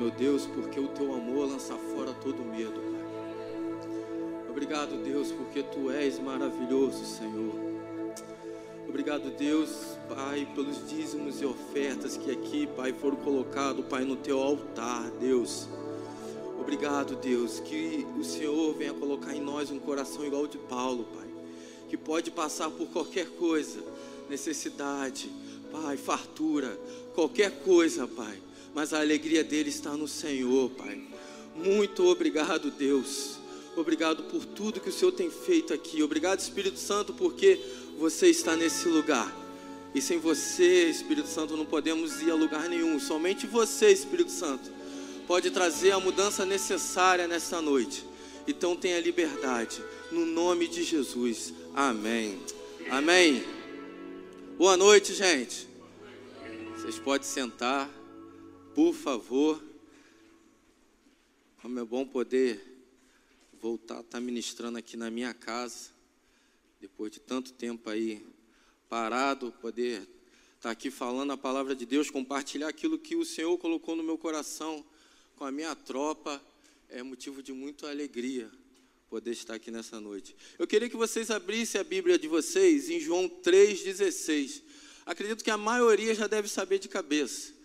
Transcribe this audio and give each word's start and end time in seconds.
meu 0.00 0.10
Deus, 0.10 0.46
porque 0.46 0.80
o 0.80 0.88
teu 0.88 1.12
amor 1.12 1.46
lança 1.46 1.74
fora 1.74 2.14
todo 2.14 2.42
medo, 2.42 2.72
Pai. 2.72 4.48
Obrigado, 4.48 4.96
Deus, 5.04 5.30
porque 5.30 5.62
tu 5.62 5.90
és 5.90 6.18
maravilhoso, 6.18 7.04
Senhor. 7.04 7.54
Obrigado, 8.88 9.30
Deus, 9.30 9.98
Pai, 10.08 10.48
pelos 10.54 10.88
dízimos 10.88 11.42
e 11.42 11.44
ofertas 11.44 12.16
que 12.16 12.30
aqui, 12.30 12.66
Pai, 12.66 12.94
foram 12.94 13.16
colocados, 13.16 13.84
Pai, 13.90 14.04
no 14.04 14.16
teu 14.16 14.40
altar, 14.40 15.10
Deus. 15.20 15.68
Obrigado, 16.58 17.16
Deus, 17.16 17.60
que 17.60 18.06
o 18.18 18.24
Senhor 18.24 18.72
venha 18.72 18.94
colocar 18.94 19.34
em 19.34 19.42
nós 19.42 19.70
um 19.70 19.78
coração 19.78 20.24
igual 20.24 20.44
ao 20.44 20.48
de 20.48 20.56
Paulo, 20.56 21.04
Pai, 21.14 21.28
que 21.90 21.98
pode 21.98 22.30
passar 22.30 22.70
por 22.70 22.86
qualquer 22.86 23.28
coisa, 23.32 23.84
necessidade, 24.30 25.30
Pai, 25.70 25.98
fartura, 25.98 26.74
qualquer 27.14 27.50
coisa, 27.62 28.08
Pai, 28.08 28.40
mas 28.74 28.92
a 28.92 29.00
alegria 29.00 29.42
dele 29.42 29.68
está 29.68 29.96
no 29.96 30.06
Senhor, 30.06 30.70
Pai. 30.70 31.00
Muito 31.54 32.06
obrigado, 32.06 32.70
Deus. 32.70 33.38
Obrigado 33.76 34.24
por 34.24 34.44
tudo 34.44 34.80
que 34.80 34.88
o 34.88 34.92
Senhor 34.92 35.12
tem 35.12 35.30
feito 35.30 35.72
aqui. 35.72 36.02
Obrigado, 36.02 36.40
Espírito 36.40 36.78
Santo, 36.78 37.12
porque 37.12 37.60
você 37.98 38.28
está 38.28 38.56
nesse 38.56 38.88
lugar. 38.88 39.34
E 39.94 40.00
sem 40.00 40.18
você, 40.18 40.88
Espírito 40.88 41.28
Santo, 41.28 41.56
não 41.56 41.66
podemos 41.66 42.22
ir 42.22 42.30
a 42.30 42.34
lugar 42.34 42.68
nenhum. 42.68 42.98
Somente 43.00 43.46
você, 43.46 43.90
Espírito 43.90 44.30
Santo, 44.30 44.70
pode 45.26 45.50
trazer 45.50 45.92
a 45.92 46.00
mudança 46.00 46.46
necessária 46.46 47.26
nessa 47.26 47.60
noite. 47.60 48.04
Então 48.46 48.76
tenha 48.76 49.00
liberdade. 49.00 49.82
No 50.10 50.24
nome 50.24 50.68
de 50.68 50.82
Jesus. 50.82 51.52
Amém. 51.74 52.38
Amém. 52.88 53.44
Boa 54.56 54.76
noite, 54.76 55.14
gente. 55.14 55.68
Vocês 56.76 56.98
podem 56.98 57.26
sentar, 57.26 57.90
por 58.74 58.94
favor. 58.94 59.62
Como 61.60 61.78
é 61.78 61.84
bom 61.84 62.06
poder 62.06 62.60
voltar 63.60 63.98
a 63.98 64.00
estar 64.00 64.20
ministrando 64.20 64.78
aqui 64.78 64.96
na 64.96 65.10
minha 65.10 65.34
casa, 65.34 65.90
depois 66.80 67.12
de 67.12 67.20
tanto 67.20 67.52
tempo 67.52 67.90
aí 67.90 68.26
parado, 68.88 69.52
poder 69.60 70.08
estar 70.56 70.70
aqui 70.70 70.90
falando 70.90 71.32
a 71.32 71.36
palavra 71.36 71.74
de 71.74 71.84
Deus, 71.84 72.10
compartilhar 72.10 72.68
aquilo 72.68 72.98
que 72.98 73.16
o 73.16 73.24
Senhor 73.24 73.56
colocou 73.58 73.94
no 73.94 74.02
meu 74.02 74.16
coração 74.16 74.84
com 75.36 75.44
a 75.44 75.52
minha 75.52 75.74
tropa, 75.74 76.42
é 76.88 77.02
motivo 77.02 77.42
de 77.42 77.52
muita 77.52 77.90
alegria 77.90 78.50
poder 79.08 79.32
estar 79.32 79.54
aqui 79.54 79.70
nessa 79.70 80.00
noite. 80.00 80.36
Eu 80.58 80.66
queria 80.66 80.88
que 80.88 80.96
vocês 80.96 81.30
abrissem 81.30 81.80
a 81.80 81.84
Bíblia 81.84 82.18
de 82.18 82.28
vocês 82.28 82.88
em 82.88 83.00
João 83.00 83.28
3,16. 83.28 84.62
Acredito 85.04 85.42
que 85.42 85.50
a 85.50 85.56
maioria 85.56 86.14
já 86.14 86.26
deve 86.26 86.48
saber 86.48 86.78
de 86.78 86.88
cabeça. 86.88 87.59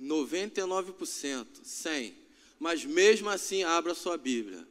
99%, 0.00 1.46
100. 1.62 2.14
Mas 2.58 2.84
mesmo 2.84 3.28
assim, 3.28 3.62
abra 3.62 3.94
sua 3.94 4.16
Bíblia. 4.16 4.66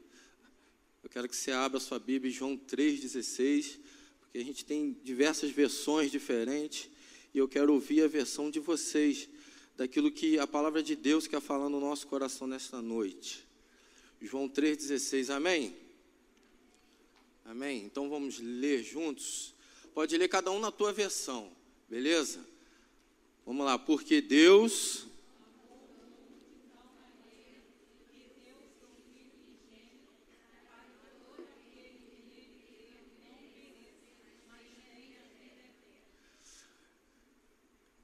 Eu 1.03 1.09
quero 1.09 1.27
que 1.29 1.35
você 1.35 1.51
abra 1.51 1.79
sua 1.79 1.99
Bíblia 1.99 2.31
em 2.31 2.33
João 2.33 2.57
3,16, 2.57 3.79
porque 4.19 4.37
a 4.37 4.43
gente 4.43 4.65
tem 4.65 4.97
diversas 5.03 5.51
versões 5.51 6.11
diferentes, 6.11 6.89
e 7.33 7.37
eu 7.37 7.47
quero 7.47 7.73
ouvir 7.73 8.03
a 8.03 8.07
versão 8.07 8.51
de 8.51 8.59
vocês, 8.59 9.29
daquilo 9.75 10.11
que 10.11 10.37
a 10.37 10.45
palavra 10.45 10.83
de 10.83 10.95
Deus 10.95 11.25
quer 11.25 11.39
falar 11.39 11.69
no 11.69 11.79
nosso 11.79 12.05
coração 12.05 12.45
nesta 12.45 12.81
noite. 12.81 13.47
João 14.21 14.49
3,16, 14.49 15.33
amém? 15.33 15.75
Amém? 17.45 17.83
Então 17.85 18.09
vamos 18.09 18.39
ler 18.39 18.83
juntos. 18.83 19.55
Pode 19.93 20.17
ler 20.17 20.27
cada 20.27 20.51
um 20.51 20.59
na 20.59 20.71
tua 20.71 20.93
versão. 20.93 21.51
Beleza? 21.89 22.45
Vamos 23.45 23.65
lá, 23.65 23.79
porque 23.79 24.21
Deus. 24.21 25.07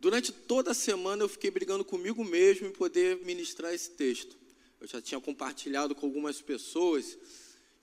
Durante 0.06 0.32
toda 0.32 0.70
a 0.70 0.76
semana 0.76 1.24
eu 1.24 1.28
fiquei 1.28 1.50
brigando 1.50 1.84
comigo 1.84 2.24
mesmo 2.24 2.68
em 2.68 2.72
poder 2.72 3.18
ministrar 3.26 3.74
esse 3.74 3.90
texto. 3.90 4.38
Eu 4.80 4.86
já 4.86 5.02
tinha 5.02 5.20
compartilhado 5.20 5.96
com 5.96 6.06
algumas 6.06 6.40
pessoas 6.40 7.18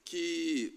que 0.05 0.72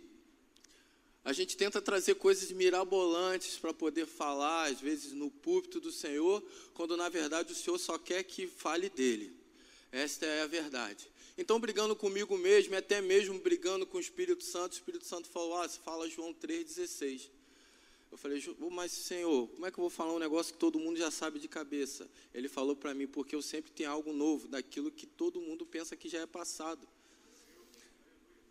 a 1.23 1.31
gente 1.31 1.55
tenta 1.55 1.79
trazer 1.79 2.15
coisas 2.15 2.51
mirabolantes 2.51 3.59
para 3.59 3.71
poder 3.71 4.07
falar, 4.07 4.71
às 4.71 4.81
vezes, 4.81 5.11
no 5.11 5.29
púlpito 5.29 5.79
do 5.79 5.91
Senhor, 5.91 6.43
quando 6.73 6.97
na 6.97 7.09
verdade 7.09 7.51
o 7.51 7.55
Senhor 7.55 7.77
só 7.77 7.95
quer 7.99 8.23
que 8.23 8.47
fale 8.47 8.89
dele. 8.89 9.31
Esta 9.91 10.25
é 10.25 10.41
a 10.41 10.47
verdade. 10.47 11.07
Então, 11.37 11.59
brigando 11.59 11.95
comigo 11.95 12.35
mesmo, 12.39 12.75
até 12.75 13.01
mesmo 13.01 13.37
brigando 13.37 13.85
com 13.85 13.99
o 13.99 14.01
Espírito 14.01 14.43
Santo, 14.43 14.71
o 14.71 14.77
Espírito 14.77 15.05
Santo 15.05 15.29
falou: 15.29 15.61
Ah, 15.61 15.69
fala 15.69 16.09
João 16.09 16.33
3,16. 16.33 17.34
Eu 18.15 18.17
falei, 18.17 18.41
mas 18.71 18.93
Senhor, 18.93 19.45
como 19.49 19.65
é 19.65 19.71
que 19.71 19.77
eu 19.77 19.81
vou 19.81 19.89
falar 19.89 20.13
um 20.13 20.19
negócio 20.19 20.53
que 20.53 20.57
todo 20.57 20.79
mundo 20.79 20.97
já 20.97 21.11
sabe 21.11 21.37
de 21.37 21.49
cabeça? 21.49 22.09
Ele 22.33 22.47
falou 22.47 22.73
para 22.73 22.93
mim, 22.93 23.05
porque 23.07 23.35
eu 23.35 23.41
sempre 23.41 23.73
tenho 23.73 23.91
algo 23.91 24.13
novo, 24.13 24.47
daquilo 24.47 24.89
que 24.89 25.05
todo 25.05 25.41
mundo 25.41 25.65
pensa 25.65 25.97
que 25.97 26.07
já 26.07 26.21
é 26.21 26.25
passado. 26.25 26.87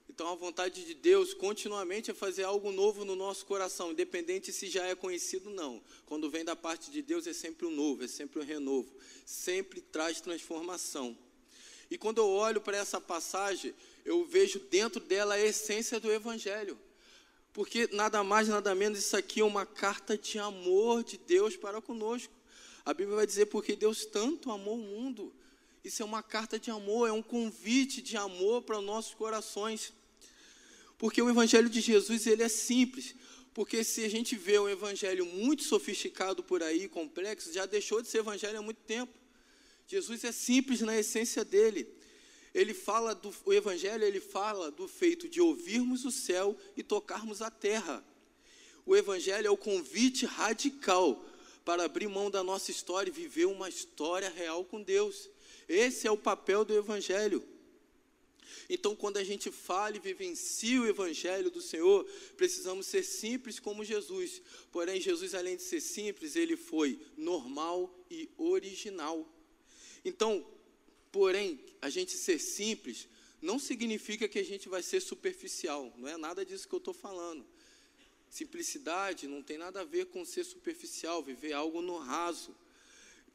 Então, 0.07 0.29
a 0.29 0.35
vontade 0.35 0.85
de 0.85 0.93
Deus 0.93 1.33
continuamente 1.33 2.11
é 2.11 2.15
fazer 2.15 2.43
algo 2.43 2.71
novo 2.73 3.07
no 3.07 3.17
nosso 3.17 3.47
coração, 3.47 3.93
independente 3.93 4.53
se 4.53 4.67
já 4.67 4.85
é 4.85 4.95
conhecido 4.95 5.49
ou 5.49 5.55
não. 5.55 5.83
Quando 6.05 6.29
vem 6.29 6.45
da 6.45 6.55
parte 6.55 6.91
de 6.91 7.01
Deus, 7.01 7.27
é 7.27 7.33
sempre 7.33 7.65
o 7.65 7.71
um 7.71 7.75
novo, 7.75 8.05
é 8.05 8.07
sempre 8.07 8.41
o 8.41 8.43
um 8.43 8.45
renovo, 8.45 8.95
sempre 9.25 9.81
traz 9.81 10.21
transformação. 10.21 11.17
E 11.91 11.97
quando 11.97 12.19
eu 12.19 12.29
olho 12.29 12.61
para 12.61 12.77
essa 12.77 13.01
passagem, 13.01 13.75
eu 14.05 14.27
vejo 14.27 14.59
dentro 14.59 15.01
dela 15.01 15.37
a 15.37 15.41
essência 15.41 15.99
do 15.99 16.13
Evangelho. 16.13 16.79
Porque 17.54 17.88
nada 17.92 18.25
mais, 18.25 18.48
nada 18.48 18.75
menos, 18.75 18.98
isso 18.98 19.16
aqui 19.16 19.41
é 19.41 19.44
uma 19.44 19.65
carta 19.65 20.19
de 20.19 20.41
amor 20.41 21.04
de 21.04 21.16
Deus 21.16 21.56
para 21.56 21.81
conosco. 21.81 22.34
A 22.84 22.92
Bíblia 22.92 23.16
vai 23.16 23.26
dizer, 23.26 23.47
porque 23.47 23.76
Deus 23.76 24.04
tanto 24.04 24.50
amou 24.50 24.75
o 24.75 24.82
mundo. 24.82 25.32
Isso 25.84 26.03
é 26.03 26.04
uma 26.04 26.20
carta 26.20 26.59
de 26.59 26.72
amor, 26.72 27.09
é 27.09 27.12
um 27.12 27.22
convite 27.22 28.03
de 28.03 28.16
amor 28.16 28.62
para 28.62 28.81
os 28.81 28.84
nossos 28.84 29.15
corações. 29.15 29.92
Porque 30.98 31.22
o 31.22 31.31
evangelho 31.31 31.70
de 31.70 31.81
Jesus, 31.81 32.26
ele 32.26 32.42
é 32.42 32.48
simples. 32.48 33.15
Porque 33.54 33.84
se 33.84 34.04
a 34.04 34.09
gente 34.10 34.34
vê 34.34 34.59
um 34.59 34.69
evangelho 34.69 35.25
muito 35.25 35.62
sofisticado 35.62 36.42
por 36.42 36.60
aí, 36.60 36.88
complexo, 36.88 37.53
já 37.53 37.66
deixou 37.66 38.03
de 38.03 38.09
ser 38.09 38.19
evangelho 38.19 38.59
há 38.59 38.62
muito 38.62 38.81
tempo. 38.81 39.12
Jesus 39.86 40.25
é 40.25 40.32
simples 40.32 40.81
na 40.81 40.98
essência 40.98 41.44
dele. 41.44 41.86
Ele 42.54 42.72
fala 42.72 43.15
do 43.15 43.34
o 43.44 43.53
evangelho, 43.53 44.04
ele 44.04 44.20
fala 44.20 44.70
do 44.70 44.87
feito 44.87 45.28
de 45.28 45.41
ouvirmos 45.41 46.04
o 46.04 46.10
céu 46.10 46.56
e 46.76 46.82
tocarmos 46.82 47.42
a 47.42 47.50
terra. 47.50 48.04
O 48.87 48.94
evangelho 48.94 49.48
é 49.48 49.50
o 49.50 49.56
convite 49.56 50.25
radical 50.25 51.25
para 51.65 51.84
abrir 51.84 52.06
mão 52.06 52.31
da 52.31 52.44
nossa 52.44 52.70
história 52.70 53.10
e 53.10 53.12
viver 53.12 53.47
uma 53.47 53.69
história 53.69 54.28
real 54.28 54.65
com 54.65 54.81
Deus. 54.82 55.28
Esse 55.69 56.06
é 56.06 56.10
o 56.10 56.16
papel 56.16 56.65
do 56.65 56.75
evangelho. 56.75 57.42
Então, 58.69 58.94
quando 58.97 59.19
a 59.19 59.25
gente 59.25 59.50
fala 59.50 59.97
e 59.97 60.00
vivencia 60.00 60.81
o 60.81 60.86
Evangelho 60.86 61.50
do 61.50 61.60
Senhor, 61.60 62.04
precisamos 62.36 62.86
ser 62.86 63.03
simples 63.03 63.59
como 63.60 63.84
Jesus. 63.84 64.41
Porém, 64.72 65.00
Jesus, 65.00 65.34
além 65.34 65.56
de 65.56 65.62
ser 65.62 65.81
simples, 65.81 66.34
ele 66.34 66.56
foi 66.56 66.98
normal 67.16 67.94
e 68.10 68.28
original. 68.38 69.28
Então, 70.04 70.47
porém, 71.15 71.61
a 71.81 71.89
gente 71.89 72.11
ser 72.17 72.41
simples 72.41 73.07
não 73.41 73.57
significa 73.57 74.27
que 74.27 74.41
a 74.41 74.43
gente 74.43 74.69
vai 74.69 74.83
ser 74.83 74.99
superficial. 74.99 75.95
Não 75.97 76.09
é 76.09 76.17
nada 76.17 76.45
disso 76.45 76.67
que 76.67 76.75
eu 76.75 76.79
estou 76.79 76.93
falando. 76.93 77.47
Simplicidade 78.29 79.29
não 79.29 79.41
tem 79.41 79.57
nada 79.57 79.83
a 79.83 79.84
ver 79.84 80.07
com 80.07 80.25
ser 80.25 80.43
superficial, 80.43 81.22
viver 81.22 81.53
algo 81.53 81.81
no 81.81 81.99
raso. 81.99 82.53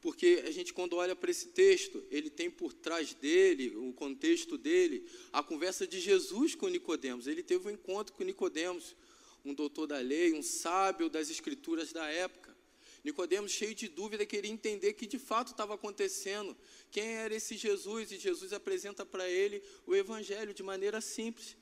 Porque 0.02 0.44
a 0.46 0.50
gente, 0.50 0.74
quando 0.74 0.96
olha 0.96 1.16
para 1.16 1.30
esse 1.30 1.48
texto, 1.48 2.04
ele 2.10 2.28
tem 2.28 2.50
por 2.50 2.74
trás 2.74 3.14
dele, 3.14 3.74
o 3.74 3.94
contexto 3.94 4.58
dele, 4.58 5.02
a 5.32 5.42
conversa 5.42 5.86
de 5.86 5.98
Jesus 6.00 6.54
com 6.54 6.68
Nicodemos. 6.68 7.26
Ele 7.26 7.42
teve 7.42 7.66
um 7.66 7.70
encontro 7.70 8.12
com 8.12 8.22
Nicodemos, 8.22 8.94
um 9.42 9.54
doutor 9.54 9.86
da 9.86 10.00
lei, 10.00 10.34
um 10.34 10.42
sábio 10.42 11.08
das 11.08 11.30
escrituras 11.30 11.94
da 11.94 12.06
época. 12.06 12.54
Nicodemos, 13.02 13.50
cheio 13.50 13.74
de 13.74 13.88
dúvida, 13.88 14.26
queria 14.26 14.50
entender 14.50 14.92
que 14.92 15.06
de 15.06 15.18
fato 15.18 15.52
estava 15.52 15.74
acontecendo. 15.74 16.56
Quem 16.90 17.16
era 17.16 17.34
esse 17.34 17.56
Jesus? 17.56 18.12
E 18.12 18.18
Jesus 18.18 18.52
apresenta 18.52 19.06
para 19.06 19.28
ele 19.28 19.62
o 19.86 19.94
evangelho 19.94 20.52
de 20.52 20.62
maneira 20.62 21.00
simples. 21.00 21.56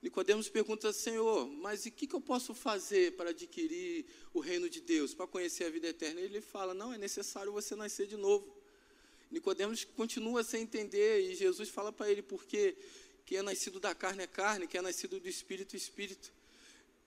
Nicodemos 0.00 0.48
pergunta, 0.48 0.92
Senhor, 0.92 1.48
mas 1.48 1.86
o 1.86 1.90
que, 1.90 2.08
que 2.08 2.14
eu 2.14 2.20
posso 2.20 2.54
fazer 2.54 3.12
para 3.12 3.30
adquirir 3.30 4.04
o 4.34 4.40
reino 4.40 4.68
de 4.68 4.80
Deus, 4.80 5.14
para 5.14 5.28
conhecer 5.28 5.64
a 5.64 5.70
vida 5.70 5.88
eterna? 5.88 6.20
Ele 6.20 6.40
fala, 6.40 6.74
não, 6.74 6.92
é 6.92 6.98
necessário 6.98 7.52
você 7.52 7.76
nascer 7.76 8.08
de 8.08 8.16
novo. 8.16 8.52
Nicodemos 9.30 9.84
continua 9.84 10.42
sem 10.42 10.62
entender, 10.62 11.30
e 11.30 11.34
Jesus 11.36 11.68
fala 11.68 11.92
para 11.92 12.10
ele, 12.10 12.20
porque 12.20 12.76
quem 13.24 13.38
é 13.38 13.42
nascido 13.42 13.78
da 13.78 13.94
carne 13.94 14.24
é 14.24 14.26
carne, 14.26 14.66
quem 14.66 14.78
é 14.78 14.82
nascido 14.82 15.20
do 15.20 15.28
Espírito 15.28 15.74
é 15.74 15.78
Espírito. 15.78 16.32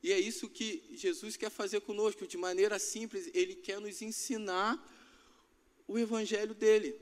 E 0.04 0.12
é 0.12 0.20
isso 0.20 0.50
que 0.50 0.84
Jesus 0.94 1.36
quer 1.36 1.50
fazer 1.50 1.82
conosco, 1.82 2.28
de 2.28 2.38
maneira 2.38 2.78
simples, 2.78 3.30
ele 3.34 3.56
quer 3.56 3.80
nos 3.80 4.02
ensinar 4.02 4.80
o 5.88 5.98
evangelho 5.98 6.54
dele. 6.54 6.96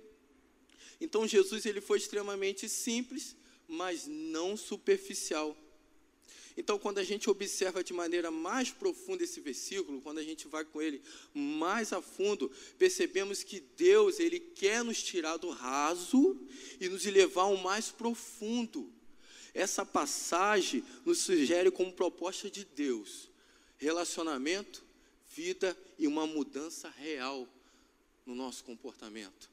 Então 0.99 1.27
Jesus 1.27 1.65
ele 1.65 1.81
foi 1.81 1.97
extremamente 1.97 2.69
simples, 2.69 3.35
mas 3.67 4.07
não 4.07 4.55
superficial. 4.55 5.57
Então, 6.55 6.77
quando 6.77 6.99
a 6.99 7.03
gente 7.03 7.29
observa 7.29 7.83
de 7.83 7.93
maneira 7.93 8.29
mais 8.29 8.69
profunda 8.69 9.23
esse 9.23 9.39
versículo, 9.39 10.01
quando 10.01 10.19
a 10.19 10.23
gente 10.23 10.47
vai 10.47 10.63
com 10.63 10.81
ele 10.81 11.01
mais 11.33 11.91
a 11.91 12.01
fundo, 12.01 12.51
percebemos 12.77 13.43
que 13.43 13.59
Deus, 13.59 14.19
ele 14.19 14.39
quer 14.39 14.83
nos 14.83 15.01
tirar 15.01 15.37
do 15.37 15.49
raso 15.49 16.39
e 16.79 16.87
nos 16.87 17.05
levar 17.05 17.43
ao 17.43 17.57
mais 17.57 17.89
profundo. 17.89 18.91
Essa 19.53 19.85
passagem 19.85 20.83
nos 21.05 21.19
sugere 21.19 21.69
como 21.69 21.94
proposta 21.94 22.50
de 22.50 22.65
Deus 22.65 23.29
relacionamento, 23.77 24.83
vida 25.35 25.77
e 26.00 26.07
uma 26.07 26.25
mudança 26.25 26.89
real 26.89 27.47
no 28.25 28.33
nosso 28.33 28.63
comportamento. 28.63 29.50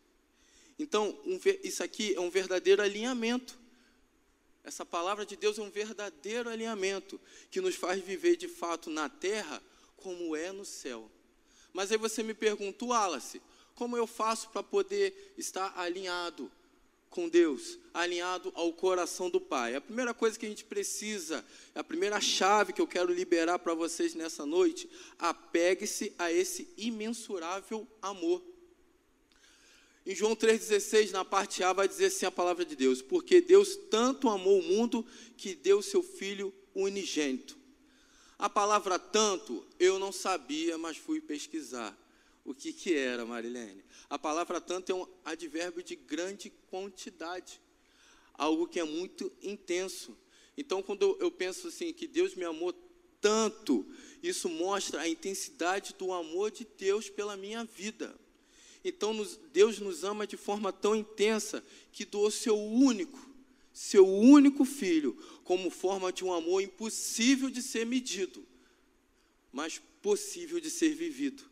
Então, 0.78 1.18
um, 1.26 1.38
isso 1.64 1.82
aqui 1.82 2.14
é 2.14 2.20
um 2.20 2.30
verdadeiro 2.30 2.80
alinhamento 2.80 3.58
essa 4.62 4.84
palavra 4.84 5.24
de 5.24 5.36
Deus 5.36 5.58
é 5.58 5.62
um 5.62 5.70
verdadeiro 5.70 6.48
alinhamento 6.48 7.20
que 7.50 7.60
nos 7.60 7.74
faz 7.74 8.02
viver 8.02 8.36
de 8.36 8.46
fato 8.46 8.90
na 8.90 9.08
terra 9.08 9.62
como 9.96 10.36
é 10.36 10.52
no 10.52 10.64
céu. 10.64 11.10
Mas 11.72 11.90
aí 11.90 11.98
você 11.98 12.22
me 12.22 12.34
pergunta, 12.34 12.84
Wallace, 12.84 13.40
como 13.74 13.96
eu 13.96 14.06
faço 14.06 14.50
para 14.50 14.62
poder 14.62 15.34
estar 15.38 15.78
alinhado 15.78 16.50
com 17.10 17.28
Deus, 17.28 17.76
alinhado 17.92 18.52
ao 18.54 18.72
coração 18.72 19.28
do 19.28 19.40
Pai? 19.40 19.74
A 19.74 19.80
primeira 19.80 20.14
coisa 20.14 20.38
que 20.38 20.46
a 20.46 20.48
gente 20.48 20.64
precisa, 20.64 21.44
a 21.74 21.84
primeira 21.84 22.20
chave 22.20 22.72
que 22.72 22.80
eu 22.80 22.86
quero 22.86 23.12
liberar 23.12 23.58
para 23.58 23.74
vocês 23.74 24.14
nessa 24.14 24.46
noite, 24.46 24.88
apegue-se 25.18 26.14
a 26.16 26.32
esse 26.32 26.72
imensurável 26.76 27.86
amor. 28.00 28.42
Em 30.06 30.14
João 30.14 30.34
3,16, 30.34 31.10
na 31.10 31.24
parte 31.24 31.62
A, 31.62 31.72
vai 31.72 31.86
dizer 31.86 32.06
assim 32.06 32.24
a 32.24 32.30
palavra 32.30 32.64
de 32.64 32.74
Deus: 32.74 33.02
Porque 33.02 33.40
Deus 33.40 33.76
tanto 33.90 34.28
amou 34.28 34.60
o 34.60 34.62
mundo 34.62 35.04
que 35.36 35.54
deu 35.54 35.82
seu 35.82 36.02
Filho 36.02 36.54
unigênito. 36.74 37.58
A 38.38 38.48
palavra 38.48 38.98
tanto 38.98 39.66
eu 39.78 39.98
não 39.98 40.10
sabia, 40.10 40.78
mas 40.78 40.96
fui 40.96 41.20
pesquisar. 41.20 41.94
O 42.50 42.54
que, 42.54 42.72
que 42.72 42.92
era, 42.92 43.24
Marilene? 43.24 43.84
A 44.08 44.18
palavra 44.18 44.60
tanto 44.60 44.90
é 44.90 44.94
um 44.94 45.06
advérbio 45.24 45.84
de 45.84 45.94
grande 45.94 46.50
quantidade, 46.68 47.60
algo 48.34 48.66
que 48.66 48.80
é 48.80 48.84
muito 48.84 49.30
intenso. 49.40 50.18
Então, 50.56 50.82
quando 50.82 51.16
eu 51.20 51.30
penso 51.30 51.68
assim, 51.68 51.92
que 51.92 52.08
Deus 52.08 52.34
me 52.34 52.44
amou 52.44 52.72
tanto, 53.20 53.86
isso 54.20 54.48
mostra 54.48 55.02
a 55.02 55.08
intensidade 55.08 55.94
do 55.96 56.12
amor 56.12 56.50
de 56.50 56.66
Deus 56.76 57.08
pela 57.08 57.36
minha 57.36 57.62
vida. 57.62 58.18
Então 58.84 59.14
nos, 59.14 59.38
Deus 59.52 59.78
nos 59.78 60.02
ama 60.02 60.26
de 60.26 60.36
forma 60.36 60.72
tão 60.72 60.96
intensa 60.96 61.62
que 61.92 62.04
doou 62.04 62.32
seu 62.32 62.58
único, 62.58 63.30
seu 63.72 64.08
único 64.08 64.64
filho, 64.64 65.16
como 65.44 65.70
forma 65.70 66.12
de 66.12 66.24
um 66.24 66.32
amor 66.32 66.62
impossível 66.62 67.48
de 67.48 67.62
ser 67.62 67.86
medido, 67.86 68.44
mas 69.52 69.80
possível 70.02 70.58
de 70.58 70.70
ser 70.70 70.94
vivido, 70.94 71.49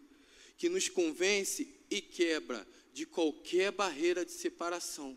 que 0.58 0.68
nos 0.68 0.88
convence 0.88 1.72
e 1.88 2.00
quebra 2.00 2.66
de 2.92 3.06
qualquer 3.06 3.70
barreira 3.70 4.24
de 4.24 4.32
separação. 4.32 5.16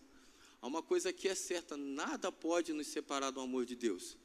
Há 0.61 0.67
uma 0.67 0.83
coisa 0.83 1.11
que 1.11 1.27
é 1.27 1.33
certa: 1.35 1.75
nada 1.75 2.31
pode 2.31 2.71
nos 2.71 2.87
separar 2.87 3.31
do 3.31 3.41
amor 3.41 3.65
de 3.65 3.75
Deus. 3.75 4.15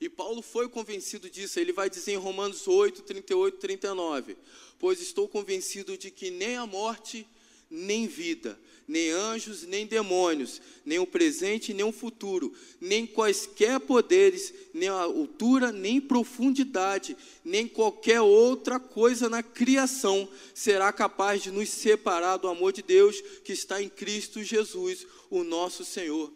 E 0.00 0.08
Paulo 0.08 0.40
foi 0.40 0.68
convencido 0.68 1.28
disso, 1.28 1.60
ele 1.60 1.72
vai 1.72 1.90
dizer 1.90 2.12
em 2.12 2.16
Romanos 2.16 2.66
8, 2.66 3.02
38, 3.02 3.58
39: 3.58 4.36
Pois 4.78 5.00
estou 5.00 5.28
convencido 5.28 5.98
de 5.98 6.10
que 6.10 6.30
nem 6.30 6.56
a 6.56 6.66
morte, 6.66 7.26
nem 7.72 8.06
vida, 8.06 8.60
nem 8.86 9.10
anjos, 9.10 9.62
nem 9.62 9.86
demônios, 9.86 10.60
nem 10.84 10.98
o 10.98 11.06
presente, 11.06 11.72
nem 11.72 11.84
o 11.84 11.90
futuro, 11.90 12.52
nem 12.78 13.06
quaisquer 13.06 13.80
poderes, 13.80 14.52
nem 14.74 14.88
a 14.88 15.00
altura, 15.00 15.72
nem 15.72 15.98
profundidade, 15.98 17.16
nem 17.42 17.66
qualquer 17.66 18.20
outra 18.20 18.78
coisa 18.78 19.30
na 19.30 19.42
criação 19.42 20.28
será 20.54 20.92
capaz 20.92 21.42
de 21.42 21.50
nos 21.50 21.70
separar 21.70 22.36
do 22.36 22.48
amor 22.48 22.72
de 22.72 22.82
Deus 22.82 23.22
que 23.42 23.52
está 23.52 23.82
em 23.82 23.88
Cristo 23.88 24.44
Jesus, 24.44 25.06
o 25.30 25.42
nosso 25.42 25.84
Senhor. 25.84 26.30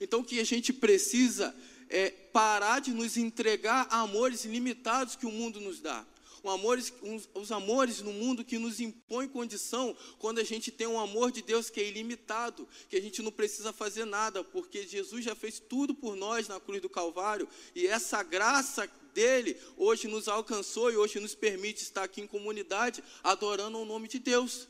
Então, 0.00 0.20
o 0.20 0.24
que 0.24 0.40
a 0.40 0.44
gente 0.44 0.72
precisa 0.72 1.54
é, 1.90 2.10
parar 2.10 2.80
de 2.80 2.92
nos 2.92 3.18
entregar 3.18 3.86
a 3.90 4.00
amores 4.00 4.46
ilimitados 4.46 5.16
que 5.16 5.26
o 5.26 5.30
mundo 5.30 5.60
nos 5.60 5.80
dá. 5.80 6.06
Um 6.44 6.50
amores, 6.50 6.92
uns, 7.02 7.28
os 7.34 7.50
amores 7.52 8.00
no 8.00 8.12
mundo 8.12 8.44
que 8.44 8.58
nos 8.58 8.80
impõe 8.80 9.28
condição 9.28 9.96
quando 10.18 10.38
a 10.38 10.44
gente 10.44 10.70
tem 10.70 10.86
um 10.86 11.00
amor 11.00 11.30
de 11.30 11.42
Deus 11.42 11.70
que 11.70 11.80
é 11.80 11.88
ilimitado, 11.88 12.68
que 12.88 12.96
a 12.96 13.00
gente 13.00 13.22
não 13.22 13.32
precisa 13.32 13.72
fazer 13.72 14.04
nada, 14.04 14.44
porque 14.44 14.86
Jesus 14.86 15.24
já 15.24 15.34
fez 15.34 15.58
tudo 15.58 15.94
por 15.94 16.16
nós 16.16 16.48
na 16.48 16.60
cruz 16.60 16.80
do 16.80 16.88
Calvário, 16.88 17.48
e 17.74 17.86
essa 17.86 18.22
graça 18.22 18.90
dele 19.12 19.56
hoje 19.76 20.06
nos 20.06 20.28
alcançou 20.28 20.92
e 20.92 20.96
hoje 20.96 21.18
nos 21.18 21.34
permite 21.34 21.82
estar 21.82 22.04
aqui 22.04 22.20
em 22.20 22.26
comunidade 22.26 23.02
adorando 23.22 23.78
o 23.78 23.84
nome 23.84 24.06
de 24.06 24.18
Deus. 24.18 24.68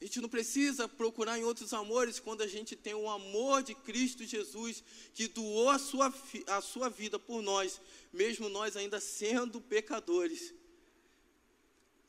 A 0.00 0.04
gente 0.04 0.20
não 0.20 0.28
precisa 0.28 0.86
procurar 0.86 1.38
em 1.38 1.44
outros 1.44 1.72
amores 1.72 2.20
quando 2.20 2.42
a 2.42 2.46
gente 2.46 2.76
tem 2.76 2.94
o 2.94 3.08
amor 3.08 3.62
de 3.62 3.74
Cristo 3.74 4.24
Jesus, 4.24 4.84
que 5.14 5.26
doou 5.26 5.70
a 5.70 5.78
sua, 5.78 6.14
a 6.48 6.60
sua 6.60 6.90
vida 6.90 7.18
por 7.18 7.40
nós, 7.40 7.80
mesmo 8.12 8.48
nós 8.48 8.76
ainda 8.76 9.00
sendo 9.00 9.60
pecadores. 9.60 10.52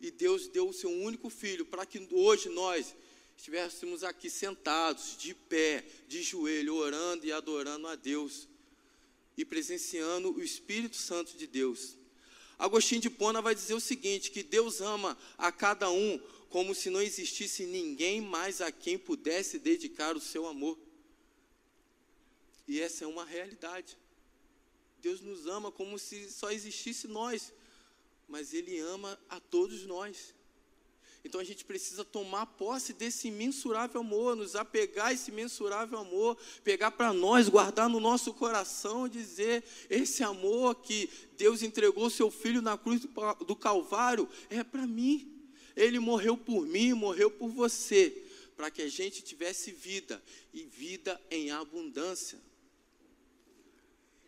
E 0.01 0.11
Deus 0.11 0.47
deu 0.47 0.67
o 0.67 0.73
seu 0.73 0.91
único 0.91 1.29
filho 1.29 1.65
para 1.65 1.85
que 1.85 2.05
hoje 2.11 2.49
nós 2.49 2.93
estivéssemos 3.37 4.03
aqui 4.03 4.29
sentados, 4.29 5.15
de 5.17 5.33
pé, 5.33 5.85
de 6.07 6.21
joelho, 6.21 6.75
orando 6.75 7.25
e 7.25 7.31
adorando 7.31 7.87
a 7.87 7.95
Deus 7.95 8.49
e 9.37 9.45
presenciando 9.45 10.35
o 10.35 10.43
Espírito 10.43 10.97
Santo 10.97 11.37
de 11.37 11.47
Deus. 11.47 11.95
Agostinho 12.59 13.01
de 13.01 13.09
Pona 13.09 13.41
vai 13.41 13.53
dizer 13.53 13.75
o 13.75 13.79
seguinte: 13.79 14.31
que 14.31 14.41
Deus 14.41 14.81
ama 14.81 15.17
a 15.37 15.51
cada 15.51 15.89
um 15.89 16.19
como 16.49 16.73
se 16.73 16.89
não 16.89 17.01
existisse 17.01 17.65
ninguém 17.65 18.21
mais 18.21 18.61
a 18.61 18.71
quem 18.71 18.97
pudesse 18.97 19.59
dedicar 19.59 20.15
o 20.15 20.21
seu 20.21 20.47
amor. 20.47 20.77
E 22.67 22.81
essa 22.81 23.03
é 23.03 23.07
uma 23.07 23.25
realidade. 23.25 23.97
Deus 25.01 25.21
nos 25.21 25.45
ama 25.47 25.71
como 25.71 25.97
se 25.97 26.29
só 26.31 26.51
existisse 26.51 27.07
nós, 27.07 27.53
mas 28.27 28.53
Ele 28.53 28.77
ama 28.79 29.19
a 29.29 29.39
todos 29.39 29.85
nós. 29.85 30.35
Então 31.23 31.41
a 31.41 31.43
gente 31.43 31.65
precisa 31.65 32.05
tomar 32.05 32.45
posse 32.45 32.93
desse 32.93 33.27
imensurável 33.27 33.99
amor, 33.99 34.35
nos 34.35 34.55
apegar 34.55 35.07
a 35.07 35.13
esse 35.13 35.29
imensurável 35.29 35.97
amor, 35.99 36.37
pegar 36.63 36.91
para 36.91 37.11
nós, 37.11 37.49
guardar 37.49 37.89
no 37.89 37.99
nosso 37.99 38.33
coração, 38.33 39.09
dizer: 39.09 39.63
esse 39.89 40.23
amor 40.23 40.75
que 40.75 41.09
Deus 41.37 41.61
entregou 41.61 42.09
seu 42.09 42.31
filho 42.31 42.61
na 42.61 42.77
cruz 42.77 43.01
do 43.45 43.55
Calvário 43.55 44.27
é 44.49 44.63
para 44.63 44.87
mim. 44.87 45.36
Ele 45.77 45.99
morreu 45.99 46.35
por 46.35 46.65
mim, 46.65 46.91
morreu 46.93 47.29
por 47.29 47.49
você, 47.49 48.11
para 48.57 48.71
que 48.71 48.81
a 48.81 48.89
gente 48.89 49.21
tivesse 49.21 49.71
vida 49.71 50.21
e 50.51 50.63
vida 50.63 51.21
em 51.29 51.51
abundância. 51.51 52.39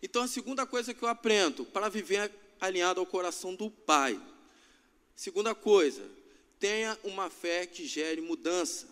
Então, 0.01 0.21
a 0.21 0.27
segunda 0.27 0.67
coisa 0.67 0.93
que 0.93 1.01
eu 1.01 1.09
aprendo 1.09 1.65
para 1.65 1.89
viver 1.89 2.31
alinhado 2.61 2.99
ao 2.99 3.05
coração 3.05 3.55
do 3.55 3.71
Pai. 3.71 4.21
Segunda 5.15 5.55
coisa, 5.55 6.07
tenha 6.59 6.97
uma 7.03 7.31
fé 7.31 7.65
que 7.65 7.87
gere 7.87 8.21
mudança. 8.21 8.87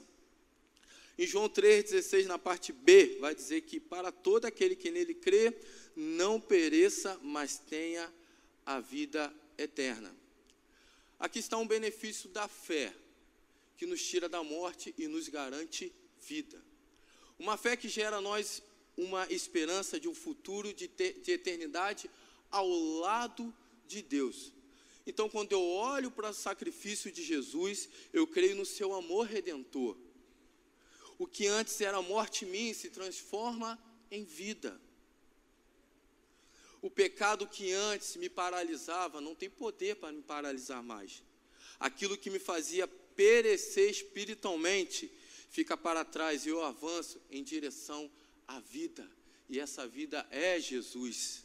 Em 1.15 1.27
João 1.27 1.47
3,16, 1.47 2.25
na 2.25 2.39
parte 2.39 2.73
B, 2.73 3.17
vai 3.19 3.35
dizer 3.35 3.61
que 3.61 3.79
para 3.79 4.11
todo 4.11 4.45
aquele 4.45 4.75
que 4.75 4.89
nele 4.89 5.13
crê, 5.13 5.53
não 5.95 6.41
pereça, 6.41 7.19
mas 7.21 7.57
tenha 7.57 8.11
a 8.65 8.79
vida 8.79 9.31
eterna. 9.57 10.13
Aqui 11.19 11.39
está 11.39 11.57
um 11.57 11.67
benefício 11.67 12.29
da 12.29 12.47
fé, 12.47 12.93
que 13.75 13.85
nos 13.85 14.03
tira 14.03 14.29
da 14.29 14.43
morte 14.43 14.93
e 14.97 15.07
nos 15.07 15.27
garante 15.29 15.91
vida. 16.21 16.63
Uma 17.39 17.57
fé 17.57 17.75
que 17.75 17.89
gera 17.89 18.17
a 18.17 18.21
nós 18.21 18.61
uma 18.95 19.31
esperança 19.31 19.99
de 19.99 20.07
um 20.07 20.15
futuro 20.15 20.73
de, 20.73 20.87
de 20.87 21.31
eternidade 21.31 22.09
ao 22.49 22.67
lado 22.67 23.53
de 23.87 24.01
Deus. 24.01 24.51
Então, 25.05 25.29
quando 25.29 25.51
eu 25.53 25.61
olho 25.61 26.11
para 26.11 26.31
o 26.31 26.33
sacrifício 26.33 27.11
de 27.11 27.23
Jesus, 27.23 27.87
eu 28.11 28.27
creio 28.27 28.55
no 28.55 28.65
seu 28.65 28.93
amor 28.93 29.27
redentor. 29.27 29.97
O 31.17 31.25
que 31.25 31.47
antes 31.47 31.79
era 31.81 32.01
morte 32.01 32.45
em 32.45 32.49
mim 32.49 32.73
se 32.73 32.89
transforma 32.89 33.79
em 34.11 34.23
vida. 34.23 34.79
O 36.87 36.89
pecado 36.89 37.45
que 37.45 37.73
antes 37.73 38.15
me 38.15 38.29
paralisava 38.29 39.19
não 39.19 39.35
tem 39.35 39.49
poder 39.49 39.97
para 39.97 40.13
me 40.13 40.21
paralisar 40.21 40.81
mais. 40.81 41.21
Aquilo 41.77 42.17
que 42.17 42.29
me 42.29 42.39
fazia 42.39 42.87
perecer 42.87 43.89
espiritualmente 43.89 45.11
fica 45.49 45.75
para 45.75 46.05
trás 46.05 46.45
e 46.45 46.49
eu 46.49 46.63
avanço 46.63 47.21
em 47.29 47.43
direção 47.43 48.09
à 48.47 48.61
vida. 48.61 49.05
E 49.49 49.59
essa 49.59 49.85
vida 49.85 50.25
é 50.31 50.61
Jesus. 50.61 51.43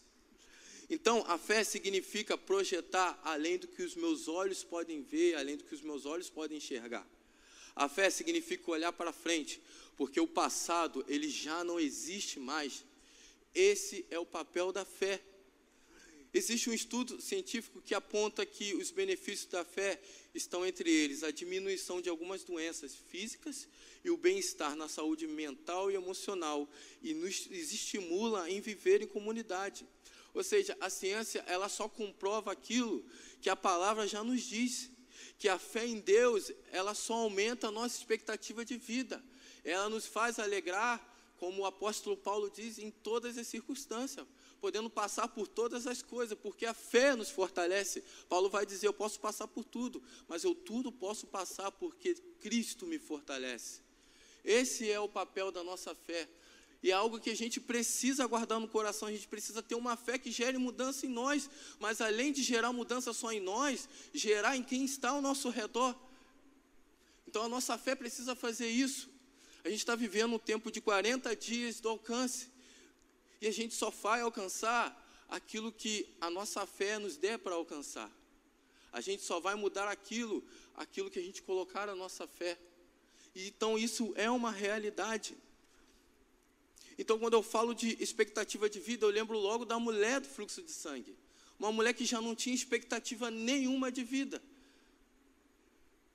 Então, 0.89 1.25
a 1.27 1.37
fé 1.37 1.65
significa 1.65 2.39
projetar 2.39 3.21
além 3.25 3.59
do 3.59 3.67
que 3.67 3.83
os 3.83 3.97
meus 3.97 4.29
olhos 4.29 4.63
podem 4.63 5.03
ver, 5.03 5.35
além 5.35 5.57
do 5.57 5.65
que 5.65 5.75
os 5.75 5.83
meus 5.83 6.07
olhos 6.07 6.31
podem 6.31 6.59
enxergar. 6.59 7.05
A 7.75 7.89
fé 7.89 8.11
significa 8.11 8.71
olhar 8.71 8.93
para 8.93 9.13
frente, 9.13 9.61
porque 9.97 10.21
o 10.21 10.27
passado 10.29 11.05
ele 11.09 11.29
já 11.29 11.65
não 11.65 11.81
existe 11.81 12.39
mais. 12.39 12.85
Esse 13.53 14.07
é 14.09 14.21
o 14.21 14.25
papel 14.25 14.71
da 14.71 14.85
fé. 14.85 15.21
Existe 16.35 16.71
um 16.71 16.73
estudo 16.73 17.21
científico 17.21 17.83
que 17.83 17.95
aponta 17.95 18.47
que 18.47 18.75
os 18.75 18.91
benefícios 18.91 19.51
da 19.51 19.67
fé 19.67 20.01
estão 20.35 20.65
entre 20.65 20.91
eles 20.91 21.23
a 21.23 21.31
diminuição 21.31 22.01
de 22.01 22.09
algumas 22.09 22.43
doenças 22.43 22.95
físicas 22.95 23.69
e 24.03 24.11
o 24.11 24.17
bem-estar 24.17 24.75
na 24.75 24.89
saúde 24.89 25.27
mental 25.27 25.91
e 25.91 25.95
emocional 25.95 26.67
e 27.03 27.13
nos 27.13 27.47
estimula 27.51 28.49
em 28.49 28.63
viver 28.63 29.03
em 29.03 29.07
comunidade. 29.07 29.87
Ou 30.33 30.43
seja, 30.43 30.75
a 30.81 30.89
ciência 30.89 31.45
ela 31.47 31.69
só 31.69 31.87
comprova 31.87 32.51
aquilo 32.51 33.05
que 33.43 33.51
a 33.51 33.57
palavra 33.57 34.07
já 34.09 34.25
nos 34.25 34.43
diz, 34.43 34.91
que 35.39 35.51
a 35.51 35.59
fé 35.59 35.87
em 35.87 36.01
Deus 36.01 36.51
ela 36.71 36.95
só 36.95 37.15
aumenta 37.15 37.69
a 37.69 37.71
nossa 37.71 37.99
expectativa 37.99 38.65
de 38.65 38.79
vida. 38.79 39.23
Ela 39.63 39.91
nos 39.91 40.07
faz 40.07 40.39
alegrar, 40.39 40.99
como 41.43 41.63
o 41.63 41.67
apóstolo 41.67 42.17
Paulo 42.17 42.49
diz, 42.49 42.79
em 42.79 42.89
todas 42.89 43.37
as 43.37 43.49
circunstâncias 43.49 44.25
podendo 44.61 44.89
passar 44.89 45.27
por 45.27 45.49
todas 45.49 45.89
as 45.89 46.01
coisas, 46.01 46.39
porque 46.41 46.65
a 46.65 46.73
fé 46.73 47.17
nos 47.17 47.31
fortalece. 47.31 48.05
Paulo 48.29 48.49
vai 48.49 48.65
dizer: 48.65 48.87
Eu 48.87 48.93
posso 48.93 49.19
passar 49.19 49.49
por 49.49 49.65
tudo, 49.65 50.01
mas 50.29 50.45
eu 50.45 50.55
tudo 50.55 50.93
posso 50.93 51.27
passar 51.27 51.73
porque 51.73 52.15
Cristo 52.39 52.87
me 52.87 52.97
fortalece. 52.97 53.81
Esse 54.45 54.89
é 54.89 55.01
o 55.01 55.09
papel 55.09 55.51
da 55.51 55.65
nossa 55.65 55.97
fé. 55.97 56.29
E 56.81 56.93
é 56.93 56.95
algo 56.95 57.19
que 57.19 57.31
a 57.31 57.35
gente 57.35 57.61
precisa 57.61 58.25
guardar 58.25 58.61
no 58.61 58.69
coração, 58.69 59.09
a 59.09 59.13
gente 59.13 59.27
precisa 59.27 59.61
ter 59.61 59.75
uma 59.75 59.97
fé 59.97 60.17
que 60.19 60.31
gere 60.31 60.59
mudança 60.59 61.07
em 61.07 61.09
nós, 61.09 61.51
mas 61.81 62.01
além 62.01 62.33
de 62.33 62.41
gerar 62.45 62.73
mudança 62.73 63.13
só 63.13 63.33
em 63.33 63.41
nós, 63.41 63.89
gerar 64.15 64.57
em 64.57 64.63
quem 64.63 64.85
está 64.85 65.11
ao 65.11 65.21
nosso 65.21 65.51
redor. 65.51 65.93
Então 67.27 67.43
a 67.43 67.49
nossa 67.49 67.77
fé 67.77 67.97
precisa 67.97 68.37
fazer 68.37 68.69
isso. 68.69 69.12
A 69.65 69.69
gente 69.69 69.79
está 69.79 69.95
vivendo 69.95 70.35
um 70.35 70.39
tempo 70.39 70.71
de 70.71 70.81
40 70.81 71.35
dias 71.37 71.81
do 71.81 71.89
alcance. 71.89 72.51
E 73.41 73.47
a 73.47 73.53
gente 73.53 73.75
só 73.75 73.91
vai 73.91 74.21
alcançar 74.21 74.99
aquilo 75.29 75.73
que 75.73 76.07
a 76.21 76.29
nossa 76.29 76.67
fé 76.67 76.99
nos 76.99 77.17
der 77.17 77.39
para 77.39 77.55
alcançar. 77.55 78.11
A 78.93 79.01
gente 79.01 79.23
só 79.23 79.41
vai 79.41 79.55
mudar 79.55 79.89
aquilo, 79.89 80.45
aquilo 80.77 81.11
que 81.11 81.19
a 81.19 81.23
gente 81.23 81.43
colocar 81.43 81.89
a 81.89 81.95
nossa 81.95 82.27
fé. 82.27 82.59
E, 83.35 83.49
então 83.49 83.79
isso 83.79 84.13
é 84.17 84.31
uma 84.31 84.51
realidade. 84.51 85.37
Então 86.99 87.19
quando 87.19 87.35
eu 87.35 87.43
falo 87.43 87.75
de 87.75 87.97
expectativa 88.03 88.69
de 88.69 88.79
vida, 88.79 89.07
eu 89.07 89.11
lembro 89.11 89.39
logo 89.39 89.65
da 89.65 89.79
mulher 89.79 90.21
do 90.21 90.29
fluxo 90.29 90.63
de 90.63 90.71
sangue. 90.71 91.17
Uma 91.59 91.73
mulher 91.73 91.95
que 91.95 92.05
já 92.05 92.21
não 92.21 92.35
tinha 92.35 92.55
expectativa 92.55 93.31
nenhuma 93.31 93.91
de 93.91 94.05
vida. 94.05 94.43